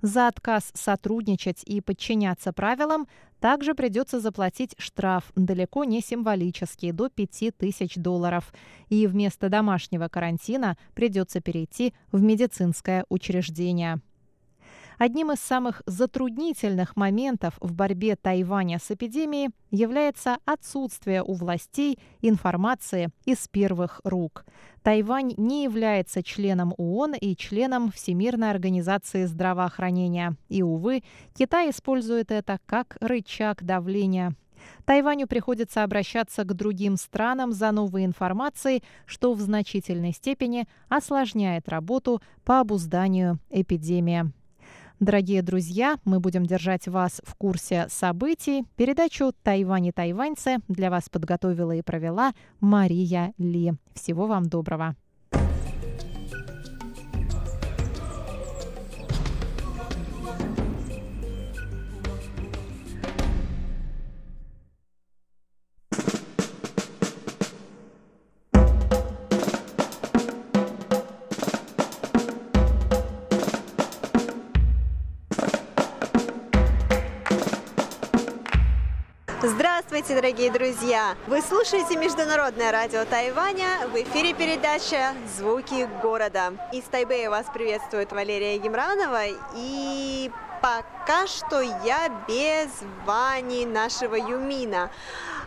[0.00, 3.06] За отказ сотрудничать и подчиняться правилам
[3.38, 8.54] также придется заплатить штраф, далеко не символический, до 5 тысяч долларов.
[8.88, 14.00] И вместо домашнего карантина придется перейти в медицинское учреждение.
[15.00, 23.08] Одним из самых затруднительных моментов в борьбе Тайваня с эпидемией является отсутствие у властей информации
[23.24, 24.44] из первых рук.
[24.82, 30.36] Тайвань не является членом ООН и членом Всемирной организации здравоохранения.
[30.50, 31.02] И, увы,
[31.34, 34.34] Китай использует это как рычаг давления.
[34.84, 42.20] Тайваню приходится обращаться к другим странам за новой информацией, что в значительной степени осложняет работу
[42.44, 44.30] по обузданию эпидемии.
[45.00, 48.66] Дорогие друзья, мы будем держать вас в курсе событий.
[48.76, 53.72] Передачу «Тайвань и тайваньцы» для вас подготовила и провела Мария Ли.
[53.94, 54.94] Всего вам доброго.
[79.42, 81.16] Здравствуйте, дорогие друзья!
[81.26, 83.88] Вы слушаете Международное радио Тайваня.
[83.90, 86.52] В эфире передача «Звуки города».
[86.74, 89.22] Из Тайбэя вас приветствует Валерия Гемранова.
[89.56, 92.68] И пока что я без
[93.06, 94.90] Вани, нашего Юмина.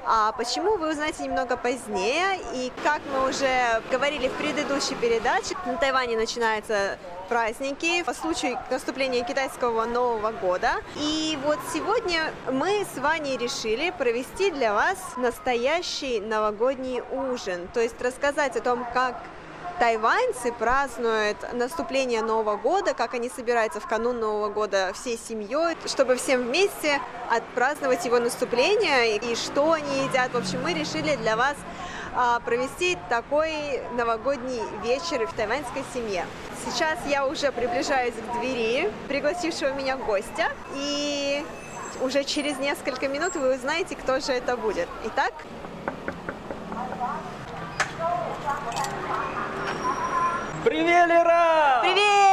[0.06, 2.39] А почему, вы узнаете немного позднее.
[2.56, 6.97] И как мы уже говорили в предыдущей передаче, на Тайване начинаются
[7.33, 10.73] праздники по случаю наступления китайского Нового года.
[10.97, 17.67] И вот сегодня мы с Ваней решили провести для вас настоящий новогодний ужин.
[17.73, 19.15] То есть рассказать о том, как
[19.79, 26.17] тайваньцы празднуют наступление Нового года, как они собираются в канун Нового года всей семьей, чтобы
[26.17, 30.31] всем вместе отпраздновать его наступление и что они едят.
[30.33, 31.55] В общем, мы решили для вас
[32.45, 36.26] провести такой новогодний вечер в тайваньской семье.
[36.65, 41.45] Сейчас я уже приближаюсь к двери пригласившего меня гостя, и
[42.02, 44.88] уже через несколько минут вы узнаете, кто же это будет.
[45.06, 45.34] Итак,
[50.63, 51.82] Привет, Лера!
[51.82, 52.32] Привет!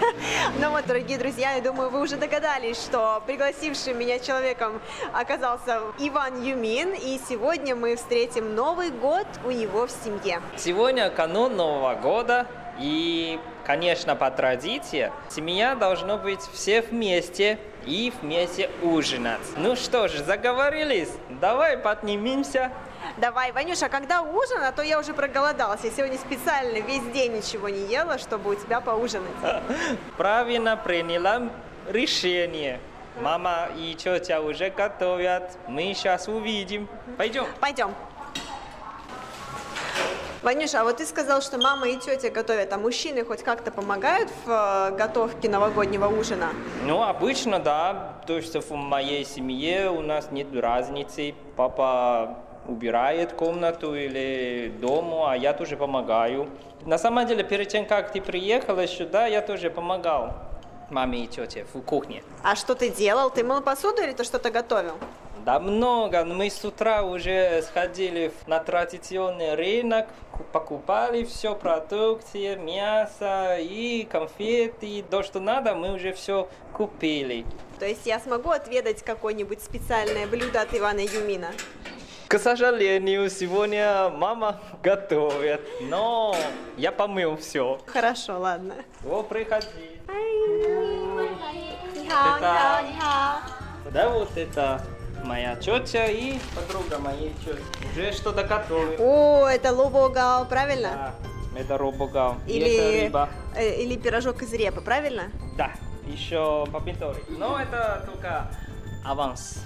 [0.60, 4.80] Ну вот, дорогие друзья, я думаю, вы уже догадались, что пригласившим меня человеком
[5.12, 10.40] оказался Иван Юмин, и сегодня мы встретим Новый год у него в семье.
[10.56, 12.46] Сегодня канун Нового года.
[12.78, 19.40] И, конечно, по традиции, семья должна быть все вместе и вместе ужинать.
[19.56, 21.08] Ну что ж, заговорились?
[21.40, 22.70] Давай поднимемся.
[23.16, 25.80] Давай, Ванюша, когда ужин, а то я уже проголодалась.
[25.84, 29.32] Я сегодня специально весь день ничего не ела, чтобы у тебя поужинать.
[30.16, 31.50] Правильно приняла
[31.88, 32.80] решение.
[33.20, 35.56] Мама и тетя уже готовят.
[35.68, 36.88] Мы сейчас увидим.
[37.16, 37.46] Пойдем.
[37.60, 37.94] Пойдем.
[40.42, 44.30] Ванюша, а вот ты сказал, что мама и тетя готовят, а мужчины хоть как-то помогают
[44.44, 44.50] в
[44.92, 46.50] э, готовке новогоднего ужина?
[46.84, 48.20] Ну, обычно, да.
[48.28, 51.34] То есть в моей семье у нас нет разницы.
[51.56, 56.48] Папа убирает комнату или дому, а я тоже помогаю.
[56.84, 60.34] На самом деле, перед тем, как ты приехала сюда, я тоже помогал
[60.90, 62.22] маме и тете в кухне.
[62.42, 63.30] А что ты делал?
[63.30, 64.92] Ты мыл посуду или ты что-то готовил?
[65.44, 66.24] Да много.
[66.24, 75.04] Мы с утра уже сходили на традиционный рынок, ку- покупали все, продукты, мясо и конфеты.
[75.08, 77.44] То, что надо, мы уже все купили.
[77.78, 81.48] То есть я смогу отведать какое-нибудь специальное блюдо от Ивана Юмина?
[82.28, 86.34] К сожалению, сегодня мама готовит, но
[86.76, 87.78] я помыл все.
[87.86, 88.74] Хорошо, ладно.
[89.08, 89.66] О, приходи.
[92.04, 92.82] Это...
[93.92, 94.84] Да, вот это
[95.24, 97.62] моя тетя и подруга моей тети.
[97.92, 98.98] Уже что-то готовит.
[98.98, 101.14] О, это лобогал, правильно?
[101.54, 102.38] Да, это робогал.
[102.48, 103.04] Или...
[103.04, 103.28] Рыба.
[103.54, 105.30] Э, или пирожок из репы, правильно?
[105.56, 105.70] Да,
[106.06, 107.22] еще помидоры.
[107.28, 108.50] Но это только
[109.04, 109.60] аванс.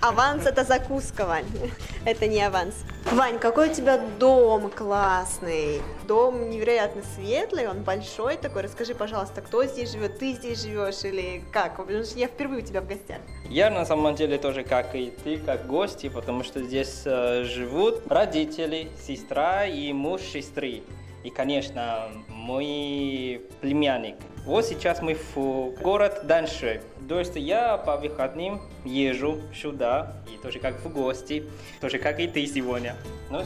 [0.00, 1.46] Аванс это закуска, Вань.
[2.04, 2.74] Это не аванс.
[3.12, 5.82] Вань, какой у тебя дом классный.
[6.08, 8.62] Дом невероятно светлый, он большой такой.
[8.62, 10.18] Расскажи, пожалуйста, кто здесь живет?
[10.18, 11.76] Ты здесь живешь или как?
[11.76, 13.18] Потому что я впервые у тебя в гостях.
[13.48, 18.02] Я на самом деле тоже, как и ты, как гости, потому что здесь э, живут
[18.08, 20.82] родители, сестра и муж сестры.
[21.22, 24.16] И, конечно, мой племянник.
[24.44, 26.82] Вот сейчас мы в город дальше.
[27.08, 31.44] То есть я по выходным езжу сюда, и тоже как в гости,
[31.80, 32.96] тоже как и ты сегодня.
[33.30, 33.42] Ну,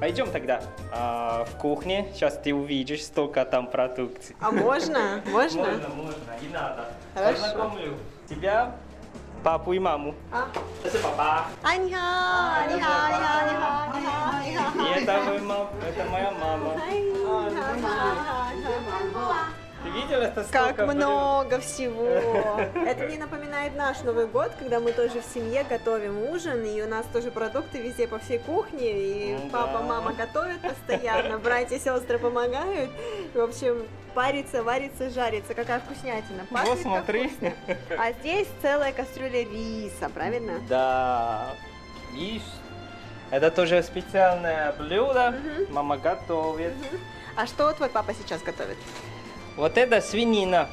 [0.00, 4.34] пойдем тогда а, в кухне, сейчас ты увидишь, столько там продукции.
[4.40, 5.22] А можно?
[5.26, 5.60] Можно?
[5.60, 6.84] Можно, можно, и надо.
[7.14, 7.42] Хорошо.
[7.42, 7.94] Познакомлю
[8.28, 8.74] тебя,
[9.42, 10.14] папу и маму.
[10.32, 10.48] А?
[10.84, 11.44] Это папа.
[11.62, 14.86] А, ни хао, ни хао, ни хао, ни хао, ни хао, ни хао.
[14.86, 16.72] И это, мой мам, это моя мама.
[16.82, 19.49] Ай, ни хао, ни хао, ни хао.
[19.82, 20.96] Ты видел это Как сколько блюд?
[20.96, 22.06] много всего!
[22.86, 26.86] Это мне напоминает наш Новый год, когда мы тоже в семье готовим ужин, и у
[26.88, 29.82] нас тоже продукты везде по всей кухне, и Ну папа, да.
[29.82, 32.90] мама готовят постоянно, братья, сестры помогают.
[33.34, 35.54] В общем, парится, варится, жарится.
[35.54, 36.44] Какая вкуснятина.
[36.50, 37.28] Пахнет Вот как смотри.
[37.28, 37.52] вкусно.
[37.98, 40.60] А здесь целая кастрюля риса, правильно?
[40.68, 41.54] Да.
[42.12, 42.42] Видишь?
[43.30, 45.34] Это тоже специальное блюдо.
[45.70, 46.74] Мама готовит.
[47.36, 48.76] А что твой папа сейчас готовит?
[49.59, 50.67] Вот это свинина.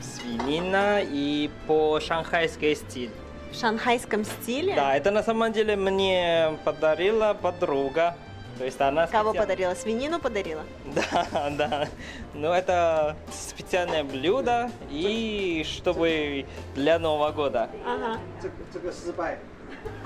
[0.00, 3.10] Свинина и по шанхайской стиль.
[3.52, 4.74] В шанхайском стиле?
[4.74, 8.16] Да, это на самом деле мне подарила подруга.
[8.58, 9.74] То есть она Кого специально- подарила?
[9.74, 10.62] Свинину подарила?
[10.84, 11.88] Да, да.
[12.34, 17.70] Но это специальное блюдо и чтобы для Нового года.
[17.86, 18.18] Ага.
[18.42, 19.38] 这个这个失败，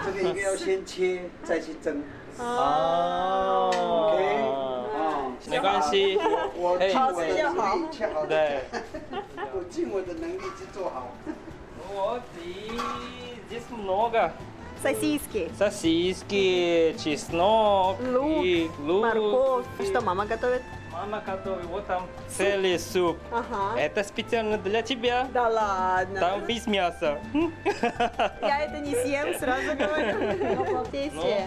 [0.05, 2.03] 这个应该要先切再去蒸。
[2.38, 3.71] А.
[3.73, 4.23] OK，
[4.95, 4.97] А.
[4.97, 6.18] 啊，没关系。
[6.57, 8.61] 我哎尽我的能力切好，对。
[9.53, 11.09] 我尽我的能力去做好。
[11.95, 12.79] Вот и
[13.49, 14.33] здесь много.
[14.83, 15.51] Сосиски.
[15.57, 19.03] Сосиски, чеснок Лук, и лук.
[19.05, 19.66] Морковь.
[19.79, 20.62] И Что мама готовит?
[20.90, 21.66] Мама готовит.
[21.66, 23.16] Вот там целый суп.
[23.31, 23.79] Ага.
[23.79, 25.29] Это специально для тебя.
[25.33, 26.18] Да ладно.
[26.18, 27.18] Там без мяса.
[28.40, 30.85] Я это не съем, сразу говорю.
[30.90, 31.47] Тесте.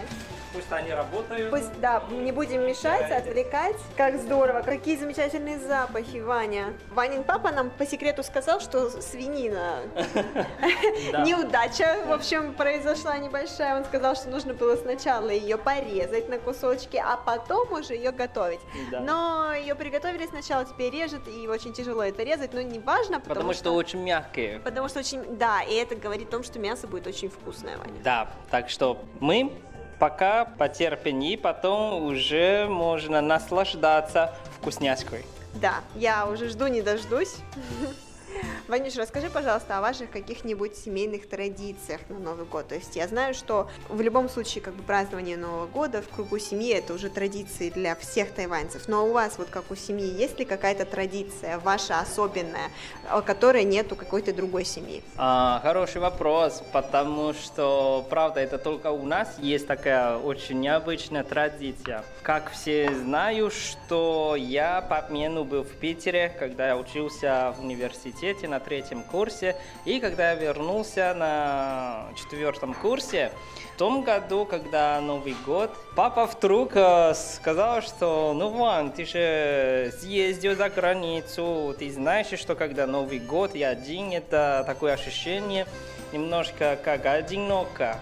[0.53, 1.49] Пусть они работают.
[1.49, 3.77] Пусть, да, не будем мешать, отвлекать.
[3.95, 6.73] Как здорово, какие замечательные запахи, Ваня.
[6.91, 9.81] Ванин папа нам по секрету сказал, что свинина.
[11.11, 11.23] Да.
[11.23, 13.77] Неудача, в общем, произошла небольшая.
[13.77, 18.59] Он сказал, что нужно было сначала ее порезать на кусочки, а потом уже ее готовить.
[18.91, 23.35] Но ее приготовили сначала, теперь режет, и очень тяжело это резать, но не важно, потому,
[23.35, 24.59] Потому что очень мягкие.
[24.59, 28.01] Потому что очень, да, и это говорит о том, что мясо будет очень вкусное, Ваня.
[28.03, 29.51] Да, так что мы
[30.01, 35.27] пока потерпим, и потом уже можно наслаждаться вкусняшкой.
[35.53, 37.35] Да, я уже жду не дождусь.
[38.67, 42.69] Ванюш, расскажи, пожалуйста, о ваших каких-нибудь семейных традициях на Новый год.
[42.69, 46.39] То есть я знаю, что в любом случае как бы празднование Нового года в кругу
[46.39, 48.87] семьи это уже традиции для всех тайваньцев.
[48.87, 52.71] Но у вас вот как у семьи есть ли какая-то традиция ваша особенная,
[53.25, 55.03] которой нет у какой-то другой семьи?
[55.17, 62.05] А, хороший вопрос, потому что правда это только у нас есть такая очень необычная традиция.
[62.21, 68.30] Как все знают, что я по обмену был в Питере, когда я учился в университете
[68.47, 69.55] на третьем курсе,
[69.85, 73.31] и когда я вернулся на четвертом курсе,
[73.75, 79.93] в том году, когда Новый год, папа вдруг э, сказал, что ну Ван, ты же
[79.99, 85.65] съездил за границу, ты знаешь, что когда Новый год и один, это такое ощущение
[86.11, 87.99] немножко как одиноко.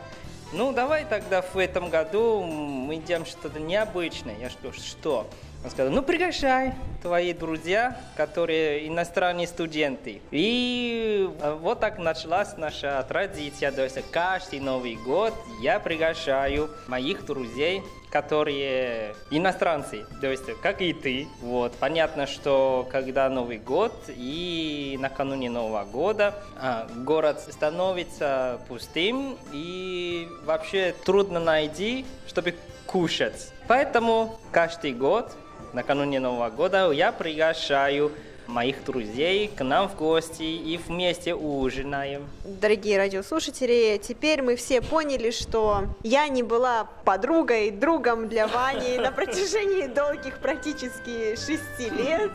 [0.51, 4.35] Ну, давай тогда в этом году мы делаем что-то необычное.
[4.39, 5.27] Я что, что?
[5.63, 10.21] Он сказал, ну приглашай твои друзья, которые иностранные студенты.
[10.31, 13.71] И э, вот так началась наша традиция.
[13.71, 20.93] То есть каждый Новый год я приглашаю моих друзей, которые иностранцы, то есть как и
[20.93, 21.27] ты.
[21.41, 21.73] Вот.
[21.73, 30.95] Понятно, что когда Новый год и накануне Нового года а, город становится пустым и вообще
[31.05, 32.55] трудно найти, чтобы
[32.87, 33.51] кушать.
[33.67, 35.31] Поэтому каждый год
[35.73, 38.11] накануне Нового года я приглашаю
[38.49, 42.27] моих друзей к нам в гости и вместе ужинаем.
[42.43, 49.11] Дорогие радиослушатели, теперь мы все поняли, что я не была подругой, другом для Вани на
[49.11, 52.31] протяжении долгих практически шести лет,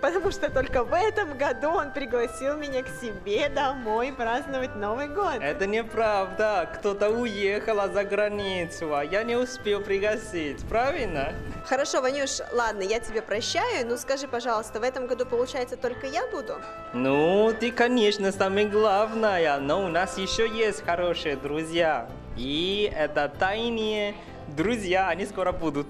[0.00, 5.36] потому что только в этом году он пригласил меня к себе домой праздновать Новый год.
[5.40, 6.68] Это неправда.
[6.78, 11.32] Кто-то уехал за границу, а я не успел пригласить, правильно?
[11.66, 16.26] Хорошо, Ванюш, ладно, я тебе прощаю, но скажи, пожалуйста, в этом году получается, только я
[16.28, 16.54] буду?
[16.94, 22.08] Ну, ты, конечно, самая главная, но у нас еще есть хорошие друзья.
[22.38, 24.14] И это тайные
[24.56, 25.86] друзья, они скоро будут.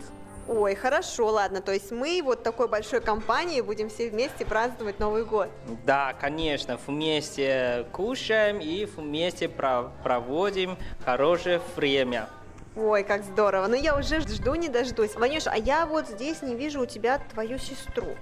[0.48, 1.60] Ой, хорошо, ладно.
[1.60, 5.48] То есть мы вот такой большой компанией будем все вместе праздновать Новый год.
[5.84, 12.28] Да, конечно, вместе кушаем и вместе проводим хорошее время.
[12.76, 13.68] Ой, как здорово.
[13.68, 15.14] Ну я уже жду не дождусь.
[15.14, 18.16] Ванюш, а я вот здесь не вижу у тебя твою сестру.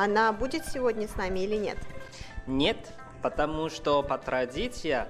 [0.00, 1.76] Она будет сегодня с нами или нет?
[2.46, 2.76] Нет,
[3.20, 5.06] потому что по традиции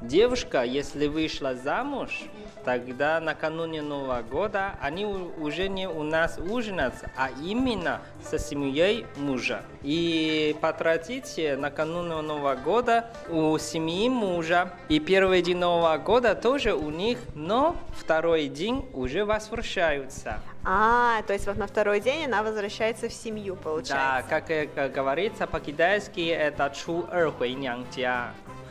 [0.00, 2.22] девушка, если вышла замуж,
[2.64, 9.62] тогда накануне Нового года они уже не у нас ужинают, а именно со семьей мужа.
[9.82, 16.72] И по традиции накануне Нового года у семьи мужа и первый день Нового года тоже
[16.72, 20.40] у них, но второй день уже возвращаются.
[20.64, 23.94] А, то есть вот на второй день она возвращается в семью, получается.
[23.94, 27.32] Да, как, как говорится по-китайски, это чу эр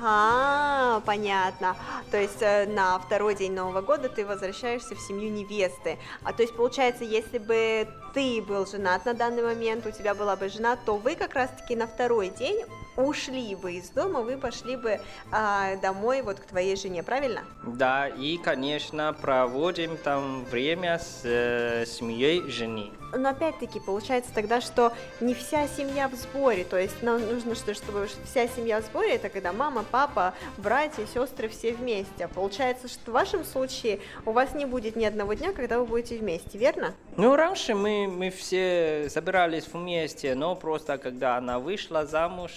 [0.06, 1.78] а, понятно.
[2.12, 5.98] То есть э, на второй день Нового года ты возвращаешься в семью невесты.
[6.24, 10.36] А то есть получается, если бы ты был женат на данный момент, у тебя была
[10.36, 12.66] бы жена, то вы как раз-таки на второй день
[12.96, 15.00] ушли бы из дома, вы пошли бы
[15.32, 17.42] а, домой вот к твоей жене, правильно?
[17.66, 22.92] Да, и, конечно, проводим там время с э, семьей жены.
[23.16, 27.74] Но опять-таки получается тогда, что не вся семья в сборе, то есть нам нужно, что,
[27.74, 32.28] чтобы вся семья в сборе, это когда мама, папа, братья, сестры все вместе.
[32.28, 36.18] Получается, что в вашем случае у вас не будет ни одного дня, когда вы будете
[36.18, 36.94] вместе, верно?
[37.16, 42.52] Ну, раньше мы, мы все собирались вместе, но просто когда она вышла замуж,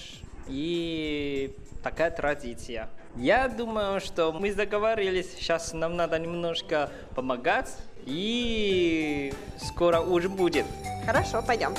[0.49, 2.88] и такая традиция.
[3.16, 7.74] Я думаю, что мы договорились, сейчас нам надо немножко помогать,
[8.05, 10.66] и скоро уже будет.
[11.05, 11.74] Хорошо, пойдем.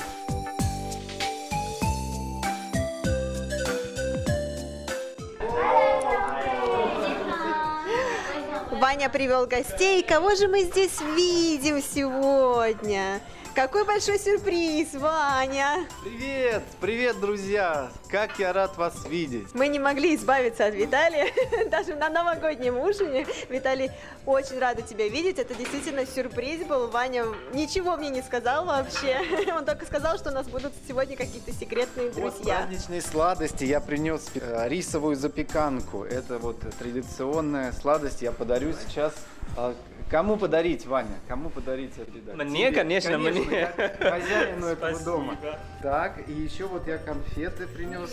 [8.80, 10.02] Ваня привел гостей.
[10.02, 13.20] Кого же мы здесь видим сегодня?
[13.58, 15.84] Какой большой сюрприз, Ваня!
[16.04, 16.62] Привет!
[16.80, 17.90] Привет, друзья!
[18.08, 19.48] Как я рад вас видеть!
[19.52, 21.26] Мы не могли избавиться от Виталия,
[21.68, 23.26] даже на новогоднем ужине.
[23.48, 23.90] Виталий,
[24.26, 25.40] очень рада тебя видеть.
[25.40, 26.86] Это действительно сюрприз был.
[26.86, 29.20] Ваня ничего мне не сказал вообще.
[29.52, 32.30] Он только сказал, что у нас будут сегодня какие-то секретные друзья.
[32.30, 33.64] Вот праздничные сладости.
[33.64, 36.04] Я принес э, рисовую запеканку.
[36.04, 38.22] Это вот традиционная сладость.
[38.22, 39.14] Я подарю сейчас
[39.56, 39.74] а,
[40.10, 41.18] Кому подарить, Ваня?
[41.28, 42.78] Кому подарить это Мне, Тебе.
[42.78, 43.66] конечно, конечно, мне.
[44.00, 45.36] Хозяину этого дома.
[45.82, 48.10] Так, и еще вот я конфеты принес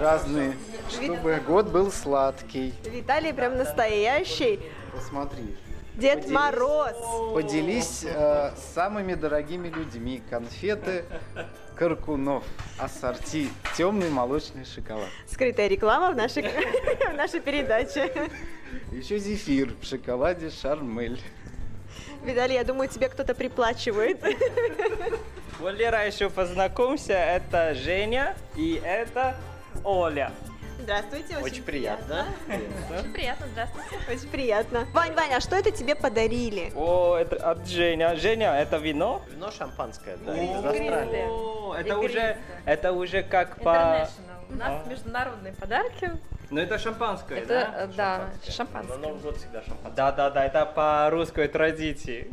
[0.00, 0.54] разные,
[0.90, 2.74] чтобы год был сладкий.
[2.84, 4.58] Виталий прям настоящий.
[4.92, 5.56] Посмотри.
[5.94, 6.32] Дед Поделись.
[6.34, 6.96] Мороз.
[7.34, 10.20] Поделись э, самыми дорогими людьми.
[10.28, 11.04] Конфеты
[11.76, 12.44] Каркунов.
[12.78, 13.48] Ассорти.
[13.76, 15.08] Темный молочный шоколад.
[15.26, 16.42] Скрытая реклама в нашей,
[17.12, 18.30] в нашей передаче.
[18.92, 21.20] Еще зефир в шоколаде Шармель.
[22.24, 24.20] Видали, я думаю, тебе кто-то приплачивает.
[25.60, 29.36] Валера, еще познакомься, это Женя и это
[29.84, 30.32] Оля.
[30.80, 32.26] Здравствуйте, очень, Очень приятно.
[32.90, 33.96] Очень приятно, здравствуйте.
[34.10, 34.86] Очень приятно.
[34.92, 36.72] Вань, Ваня, а что это тебе подарили?
[36.74, 38.14] О, это от Женя.
[38.16, 39.22] Женя, это вино?
[39.30, 41.80] Вино шампанское, да, из Австралии.
[41.80, 44.08] Это уже, это уже как по...
[44.50, 44.88] У нас А.
[44.88, 46.12] международные подарки.
[46.50, 47.74] Ну это шампанское, Это, да?
[47.84, 48.96] э, да, шампанское.
[48.98, 49.96] На Новый год всегда шампанское.
[49.96, 52.30] Да, да, да, это по русской традиции.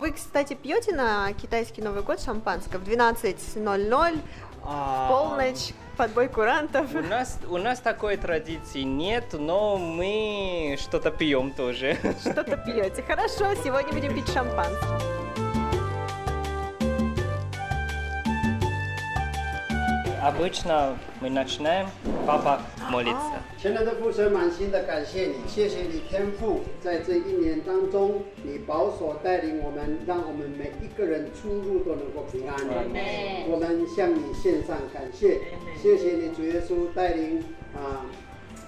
[0.00, 4.20] Вы, кстати, пьете на китайский Новый год шампанское в 12.00,
[4.68, 6.94] в полночь, под бой курантов.
[6.94, 11.96] У нас, у нас такой традиции нет, но мы что-то пьем тоже.
[12.20, 13.02] Что-то пьете.
[13.02, 15.47] Хорошо, сегодня будем пить шампанское.
[20.23, 21.87] Обычно мы начинаем,
[22.25, 23.41] папа молится.
[23.57, 32.55] 全能的父神，满心的感谢你，谢谢你天父，在这一年当中，你保守带领我们，让我们每一个人出入都能够平安。
[33.49, 35.41] 我们向你献上感谢，
[35.81, 37.43] 谢谢你主耶稣带领
[37.75, 38.07] 啊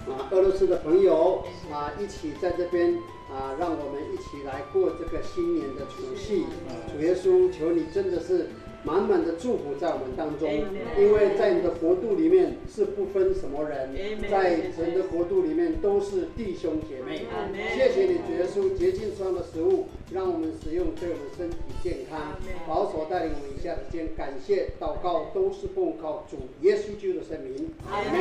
[0.08, 2.94] 啊俄罗斯的朋友啊一起在这边
[3.32, 6.44] 啊，让我们一起来过这个新年的除夕。
[6.92, 8.50] 主耶稣，求你真的是。
[8.84, 10.48] 满满的祝福在我们当中，
[10.96, 13.90] 因为在你的国度里面是不分什么人，
[14.30, 17.26] 在神的国度里面都是弟兄姐妹。
[17.74, 27.68] 谢谢你，主耶稣，洁净双的食物，让我们食用，对我们身体健康，保守带领我们以下的间，感谢祷告都是奉靠主耶稣基督的圣名。
[27.90, 28.14] 阿门。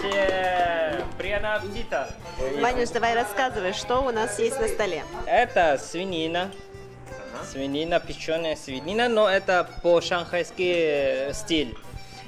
[0.00, 2.08] 谢谢，приятного аппетита.
[2.60, 5.02] Ванюш, давай рассказывай, что у нас есть на столе.
[5.26, 6.52] Это свинина.
[7.49, 11.75] Свинина, печеная свинина, но это по-шанхайски стиль.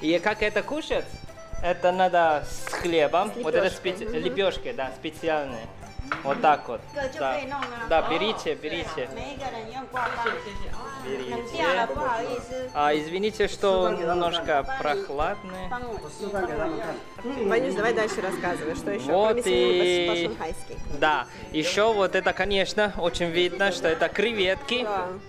[0.01, 1.05] И как это кушать?
[1.61, 3.31] Это надо с хлебом.
[3.41, 4.03] вот это специ...
[4.03, 5.65] лепешки, да, специальные.
[6.23, 6.81] Вот так вот.
[7.19, 7.39] Да,
[7.89, 9.09] да берите, берите.
[11.03, 11.87] Берите.
[12.73, 15.69] А, извините, что немножко прохладные.
[17.23, 20.29] Ванюш, давай дальше рассказывай, что еще, Вот и-.
[20.99, 24.85] Да, еще вот это, конечно, очень видно, что это креветки.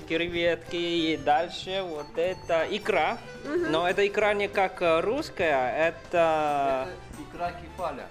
[0.09, 3.18] Креветки и дальше вот это икра.
[3.45, 6.89] Но эта икра не как э, русская, это...
[7.18, 8.07] Икра кефаля.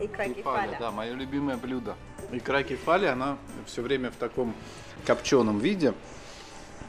[0.00, 0.76] Икра кефаля.
[0.78, 1.94] да, мое любимое блюдо.
[2.32, 3.36] Икра кефаля, она
[3.66, 4.54] все время в таком
[5.06, 5.92] копченом виде.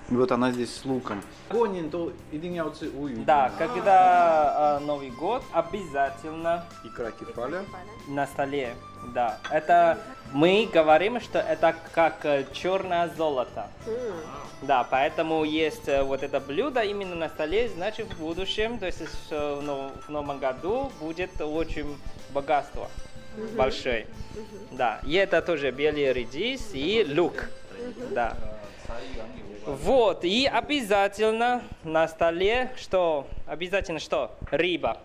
[0.10, 1.22] И вот она здесь с луком.
[1.50, 2.12] Гонин, то.
[3.26, 7.64] Да, когда э, Новый год, обязательно Икра кефаля.
[8.08, 8.76] на столе.
[9.14, 9.98] Да, это
[10.34, 13.70] мы говорим, что это как черное золото.
[14.62, 19.00] Да, поэтому есть э, вот это блюдо именно на столе, значит в будущем, то есть
[19.30, 21.98] в нов- в новом году будет очень
[22.32, 22.88] богатство
[23.38, 23.56] Мгм.
[23.56, 24.06] большое.
[24.72, 27.50] Да, и это тоже белый редис и лук.
[28.12, 28.36] Да.
[29.66, 33.28] Вот, и обязательно на столе что?
[33.48, 34.36] Обязательно что?
[34.52, 34.98] Рыба.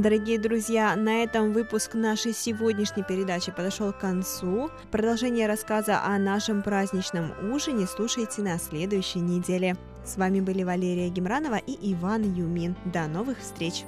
[0.00, 4.70] Дорогие друзья, на этом выпуск нашей сегодняшней передачи подошел к концу.
[4.90, 9.76] Продолжение рассказа о нашем праздничном ужине слушайте на следующей неделе.
[10.02, 12.76] С вами были Валерия Гемранова и Иван Юмин.
[12.86, 13.84] До новых встреч!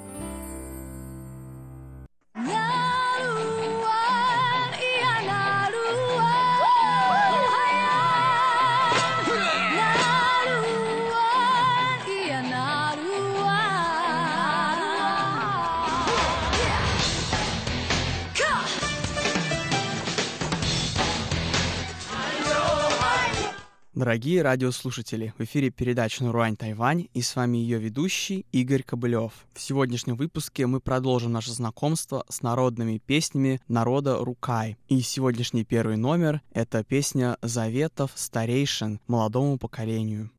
[24.02, 29.32] Дорогие радиослушатели, в эфире передача «Наруань Тайвань» и с вами ее ведущий Игорь Кобылев.
[29.54, 34.76] В сегодняшнем выпуске мы продолжим наше знакомство с народными песнями народа Рукай.
[34.88, 40.32] И сегодняшний первый номер— это песня заветов старейшин молодому поколению.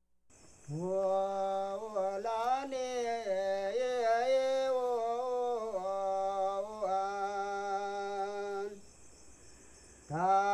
[10.10, 10.53] 我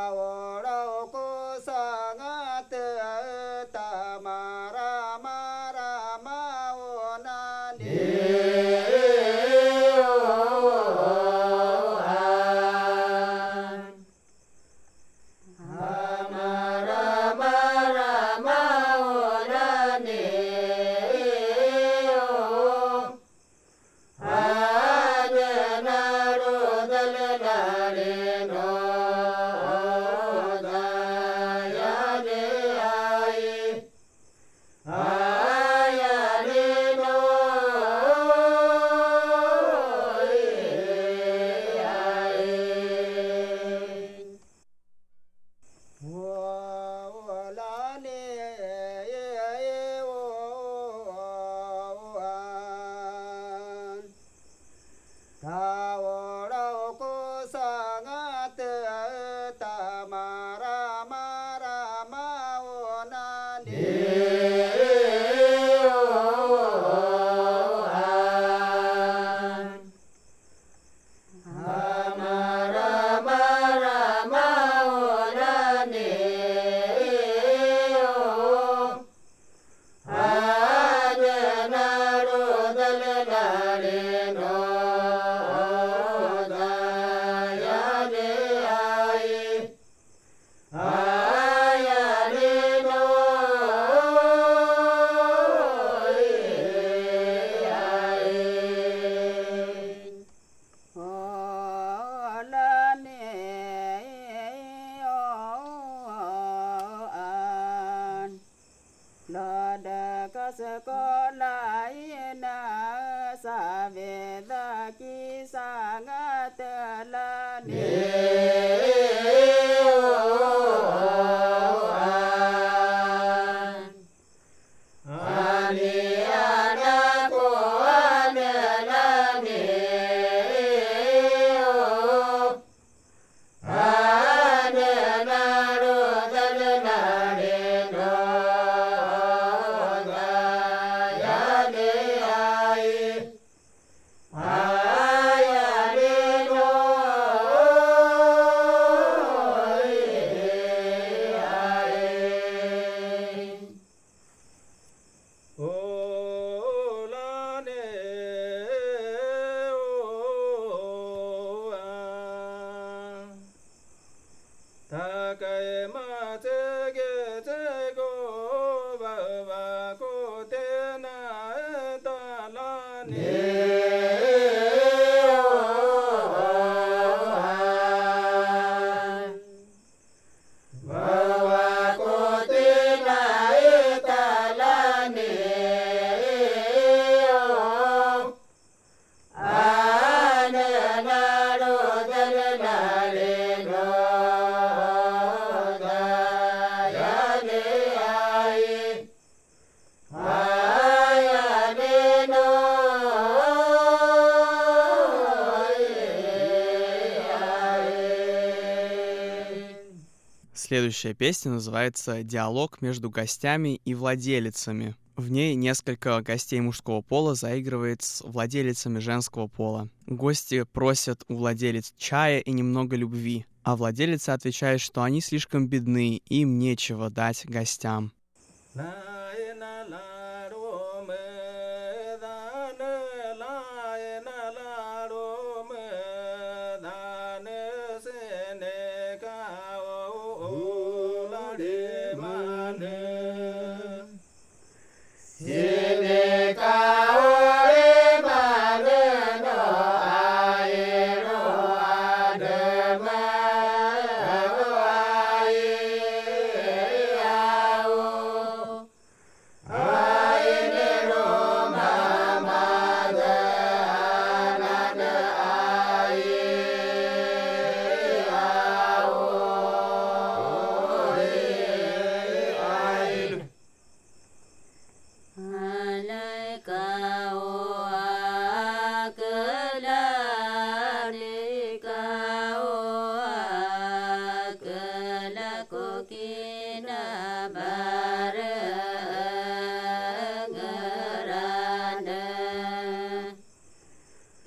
[210.89, 214.95] Следующая песня называется «Диалог между гостями и владелицами».
[215.17, 219.87] В ней несколько гостей мужского пола заигрывает с владелицами женского пола.
[220.07, 226.23] Гости просят у владелец чая и немного любви, а владелица отвечает, что они слишком бедны,
[226.27, 228.11] им нечего дать гостям.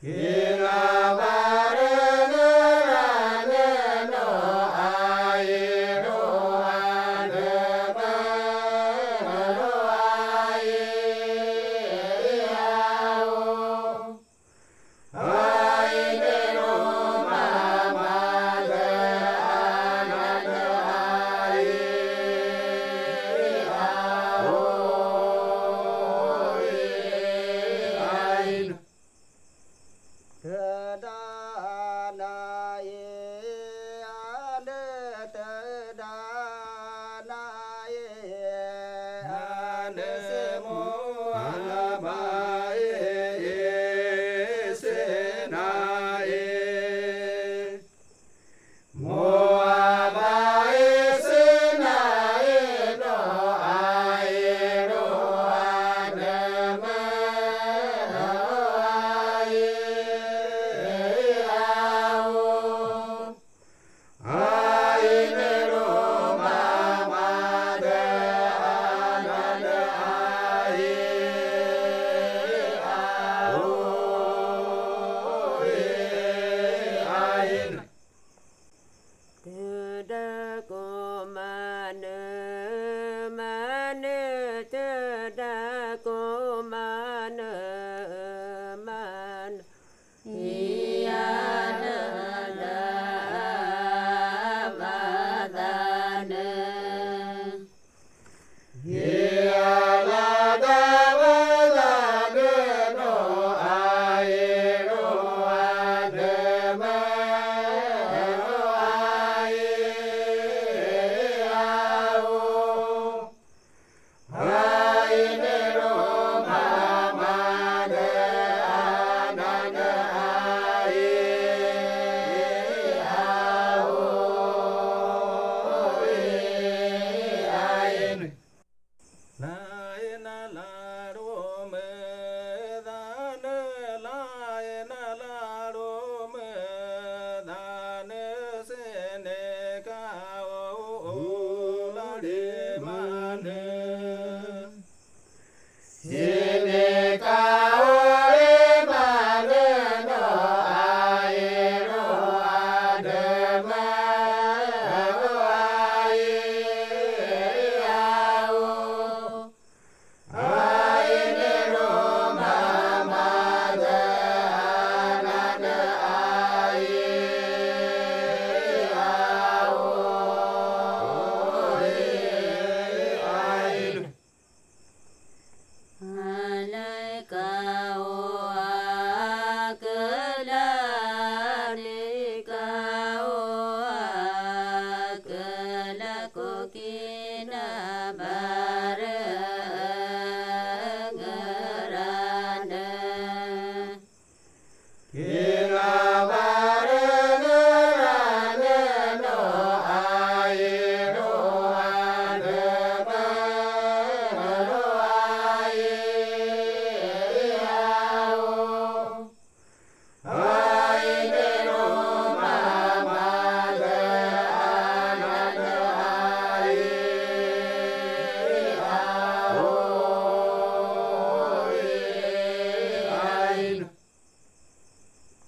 [0.02, 0.41] Yeah.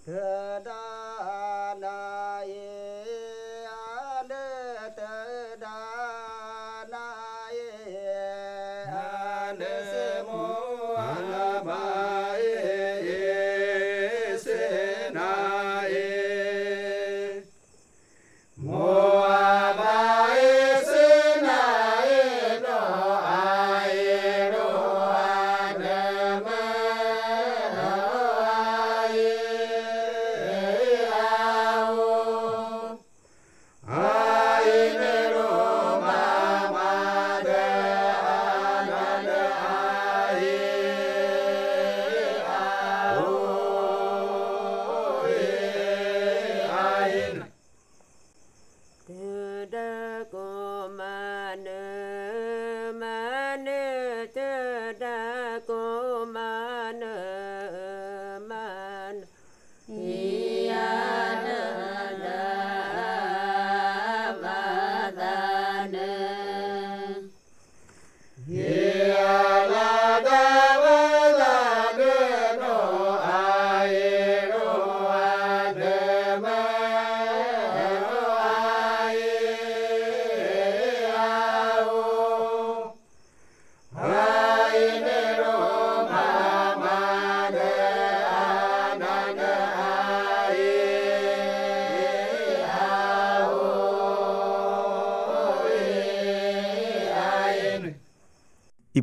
[0.06, 0.66] Good.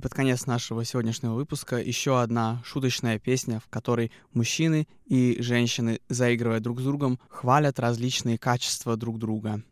[0.01, 6.59] Под конец нашего сегодняшнего выпуска еще одна шуточная песня, в которой мужчины и женщины, заигрывая
[6.59, 9.63] друг с другом, хвалят различные качества друг друга.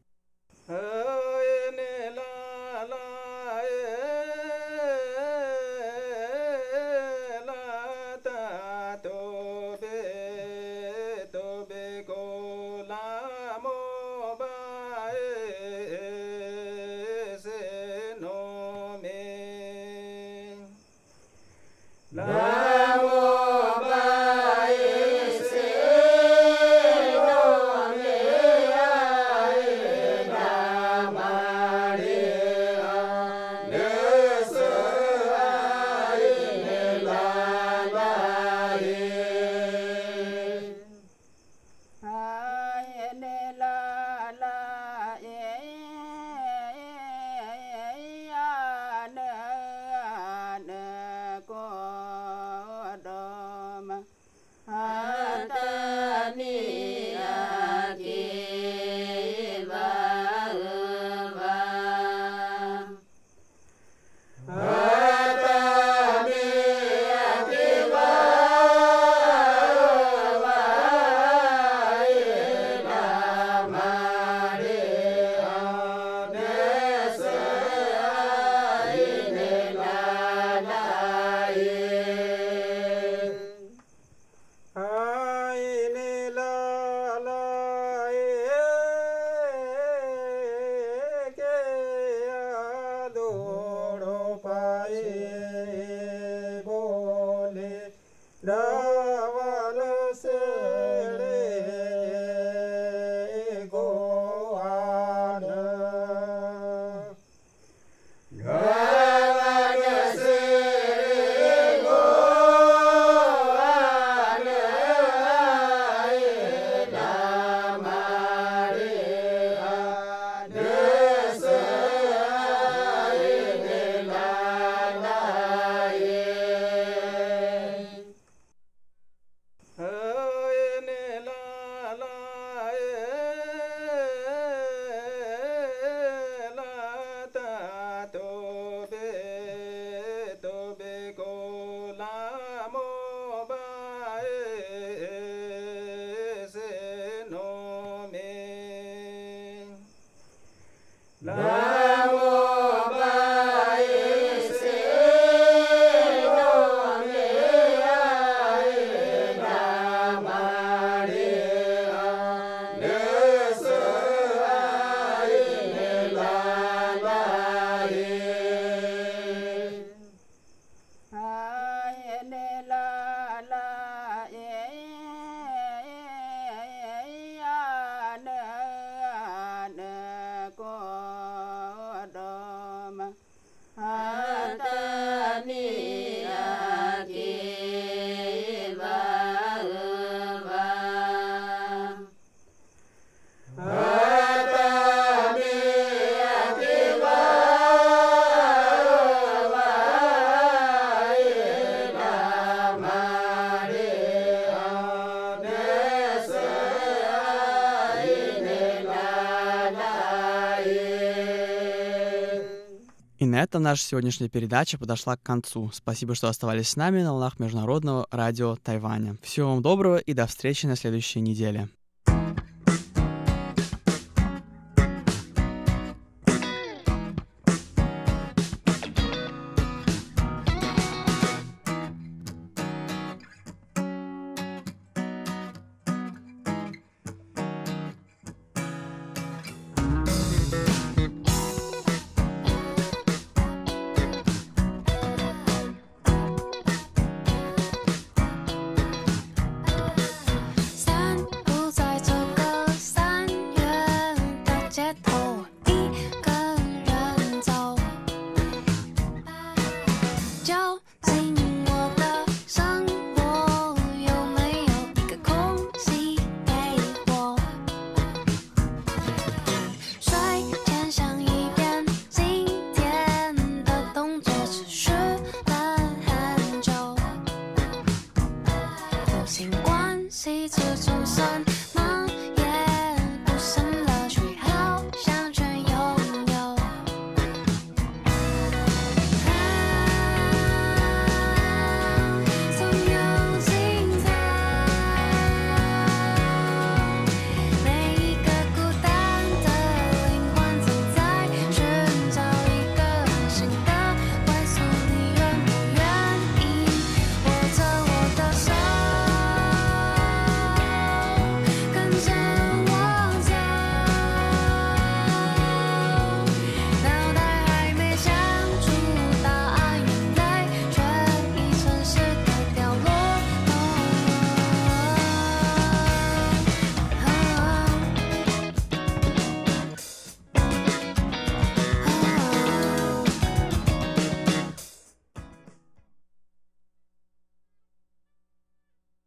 [213.60, 215.70] Этом наша сегодняшняя передача подошла к концу.
[215.74, 219.18] Спасибо, что оставались с нами на волнах Международного радио Тайваня.
[219.22, 221.68] Всего вам доброго и до встречи на следующей неделе.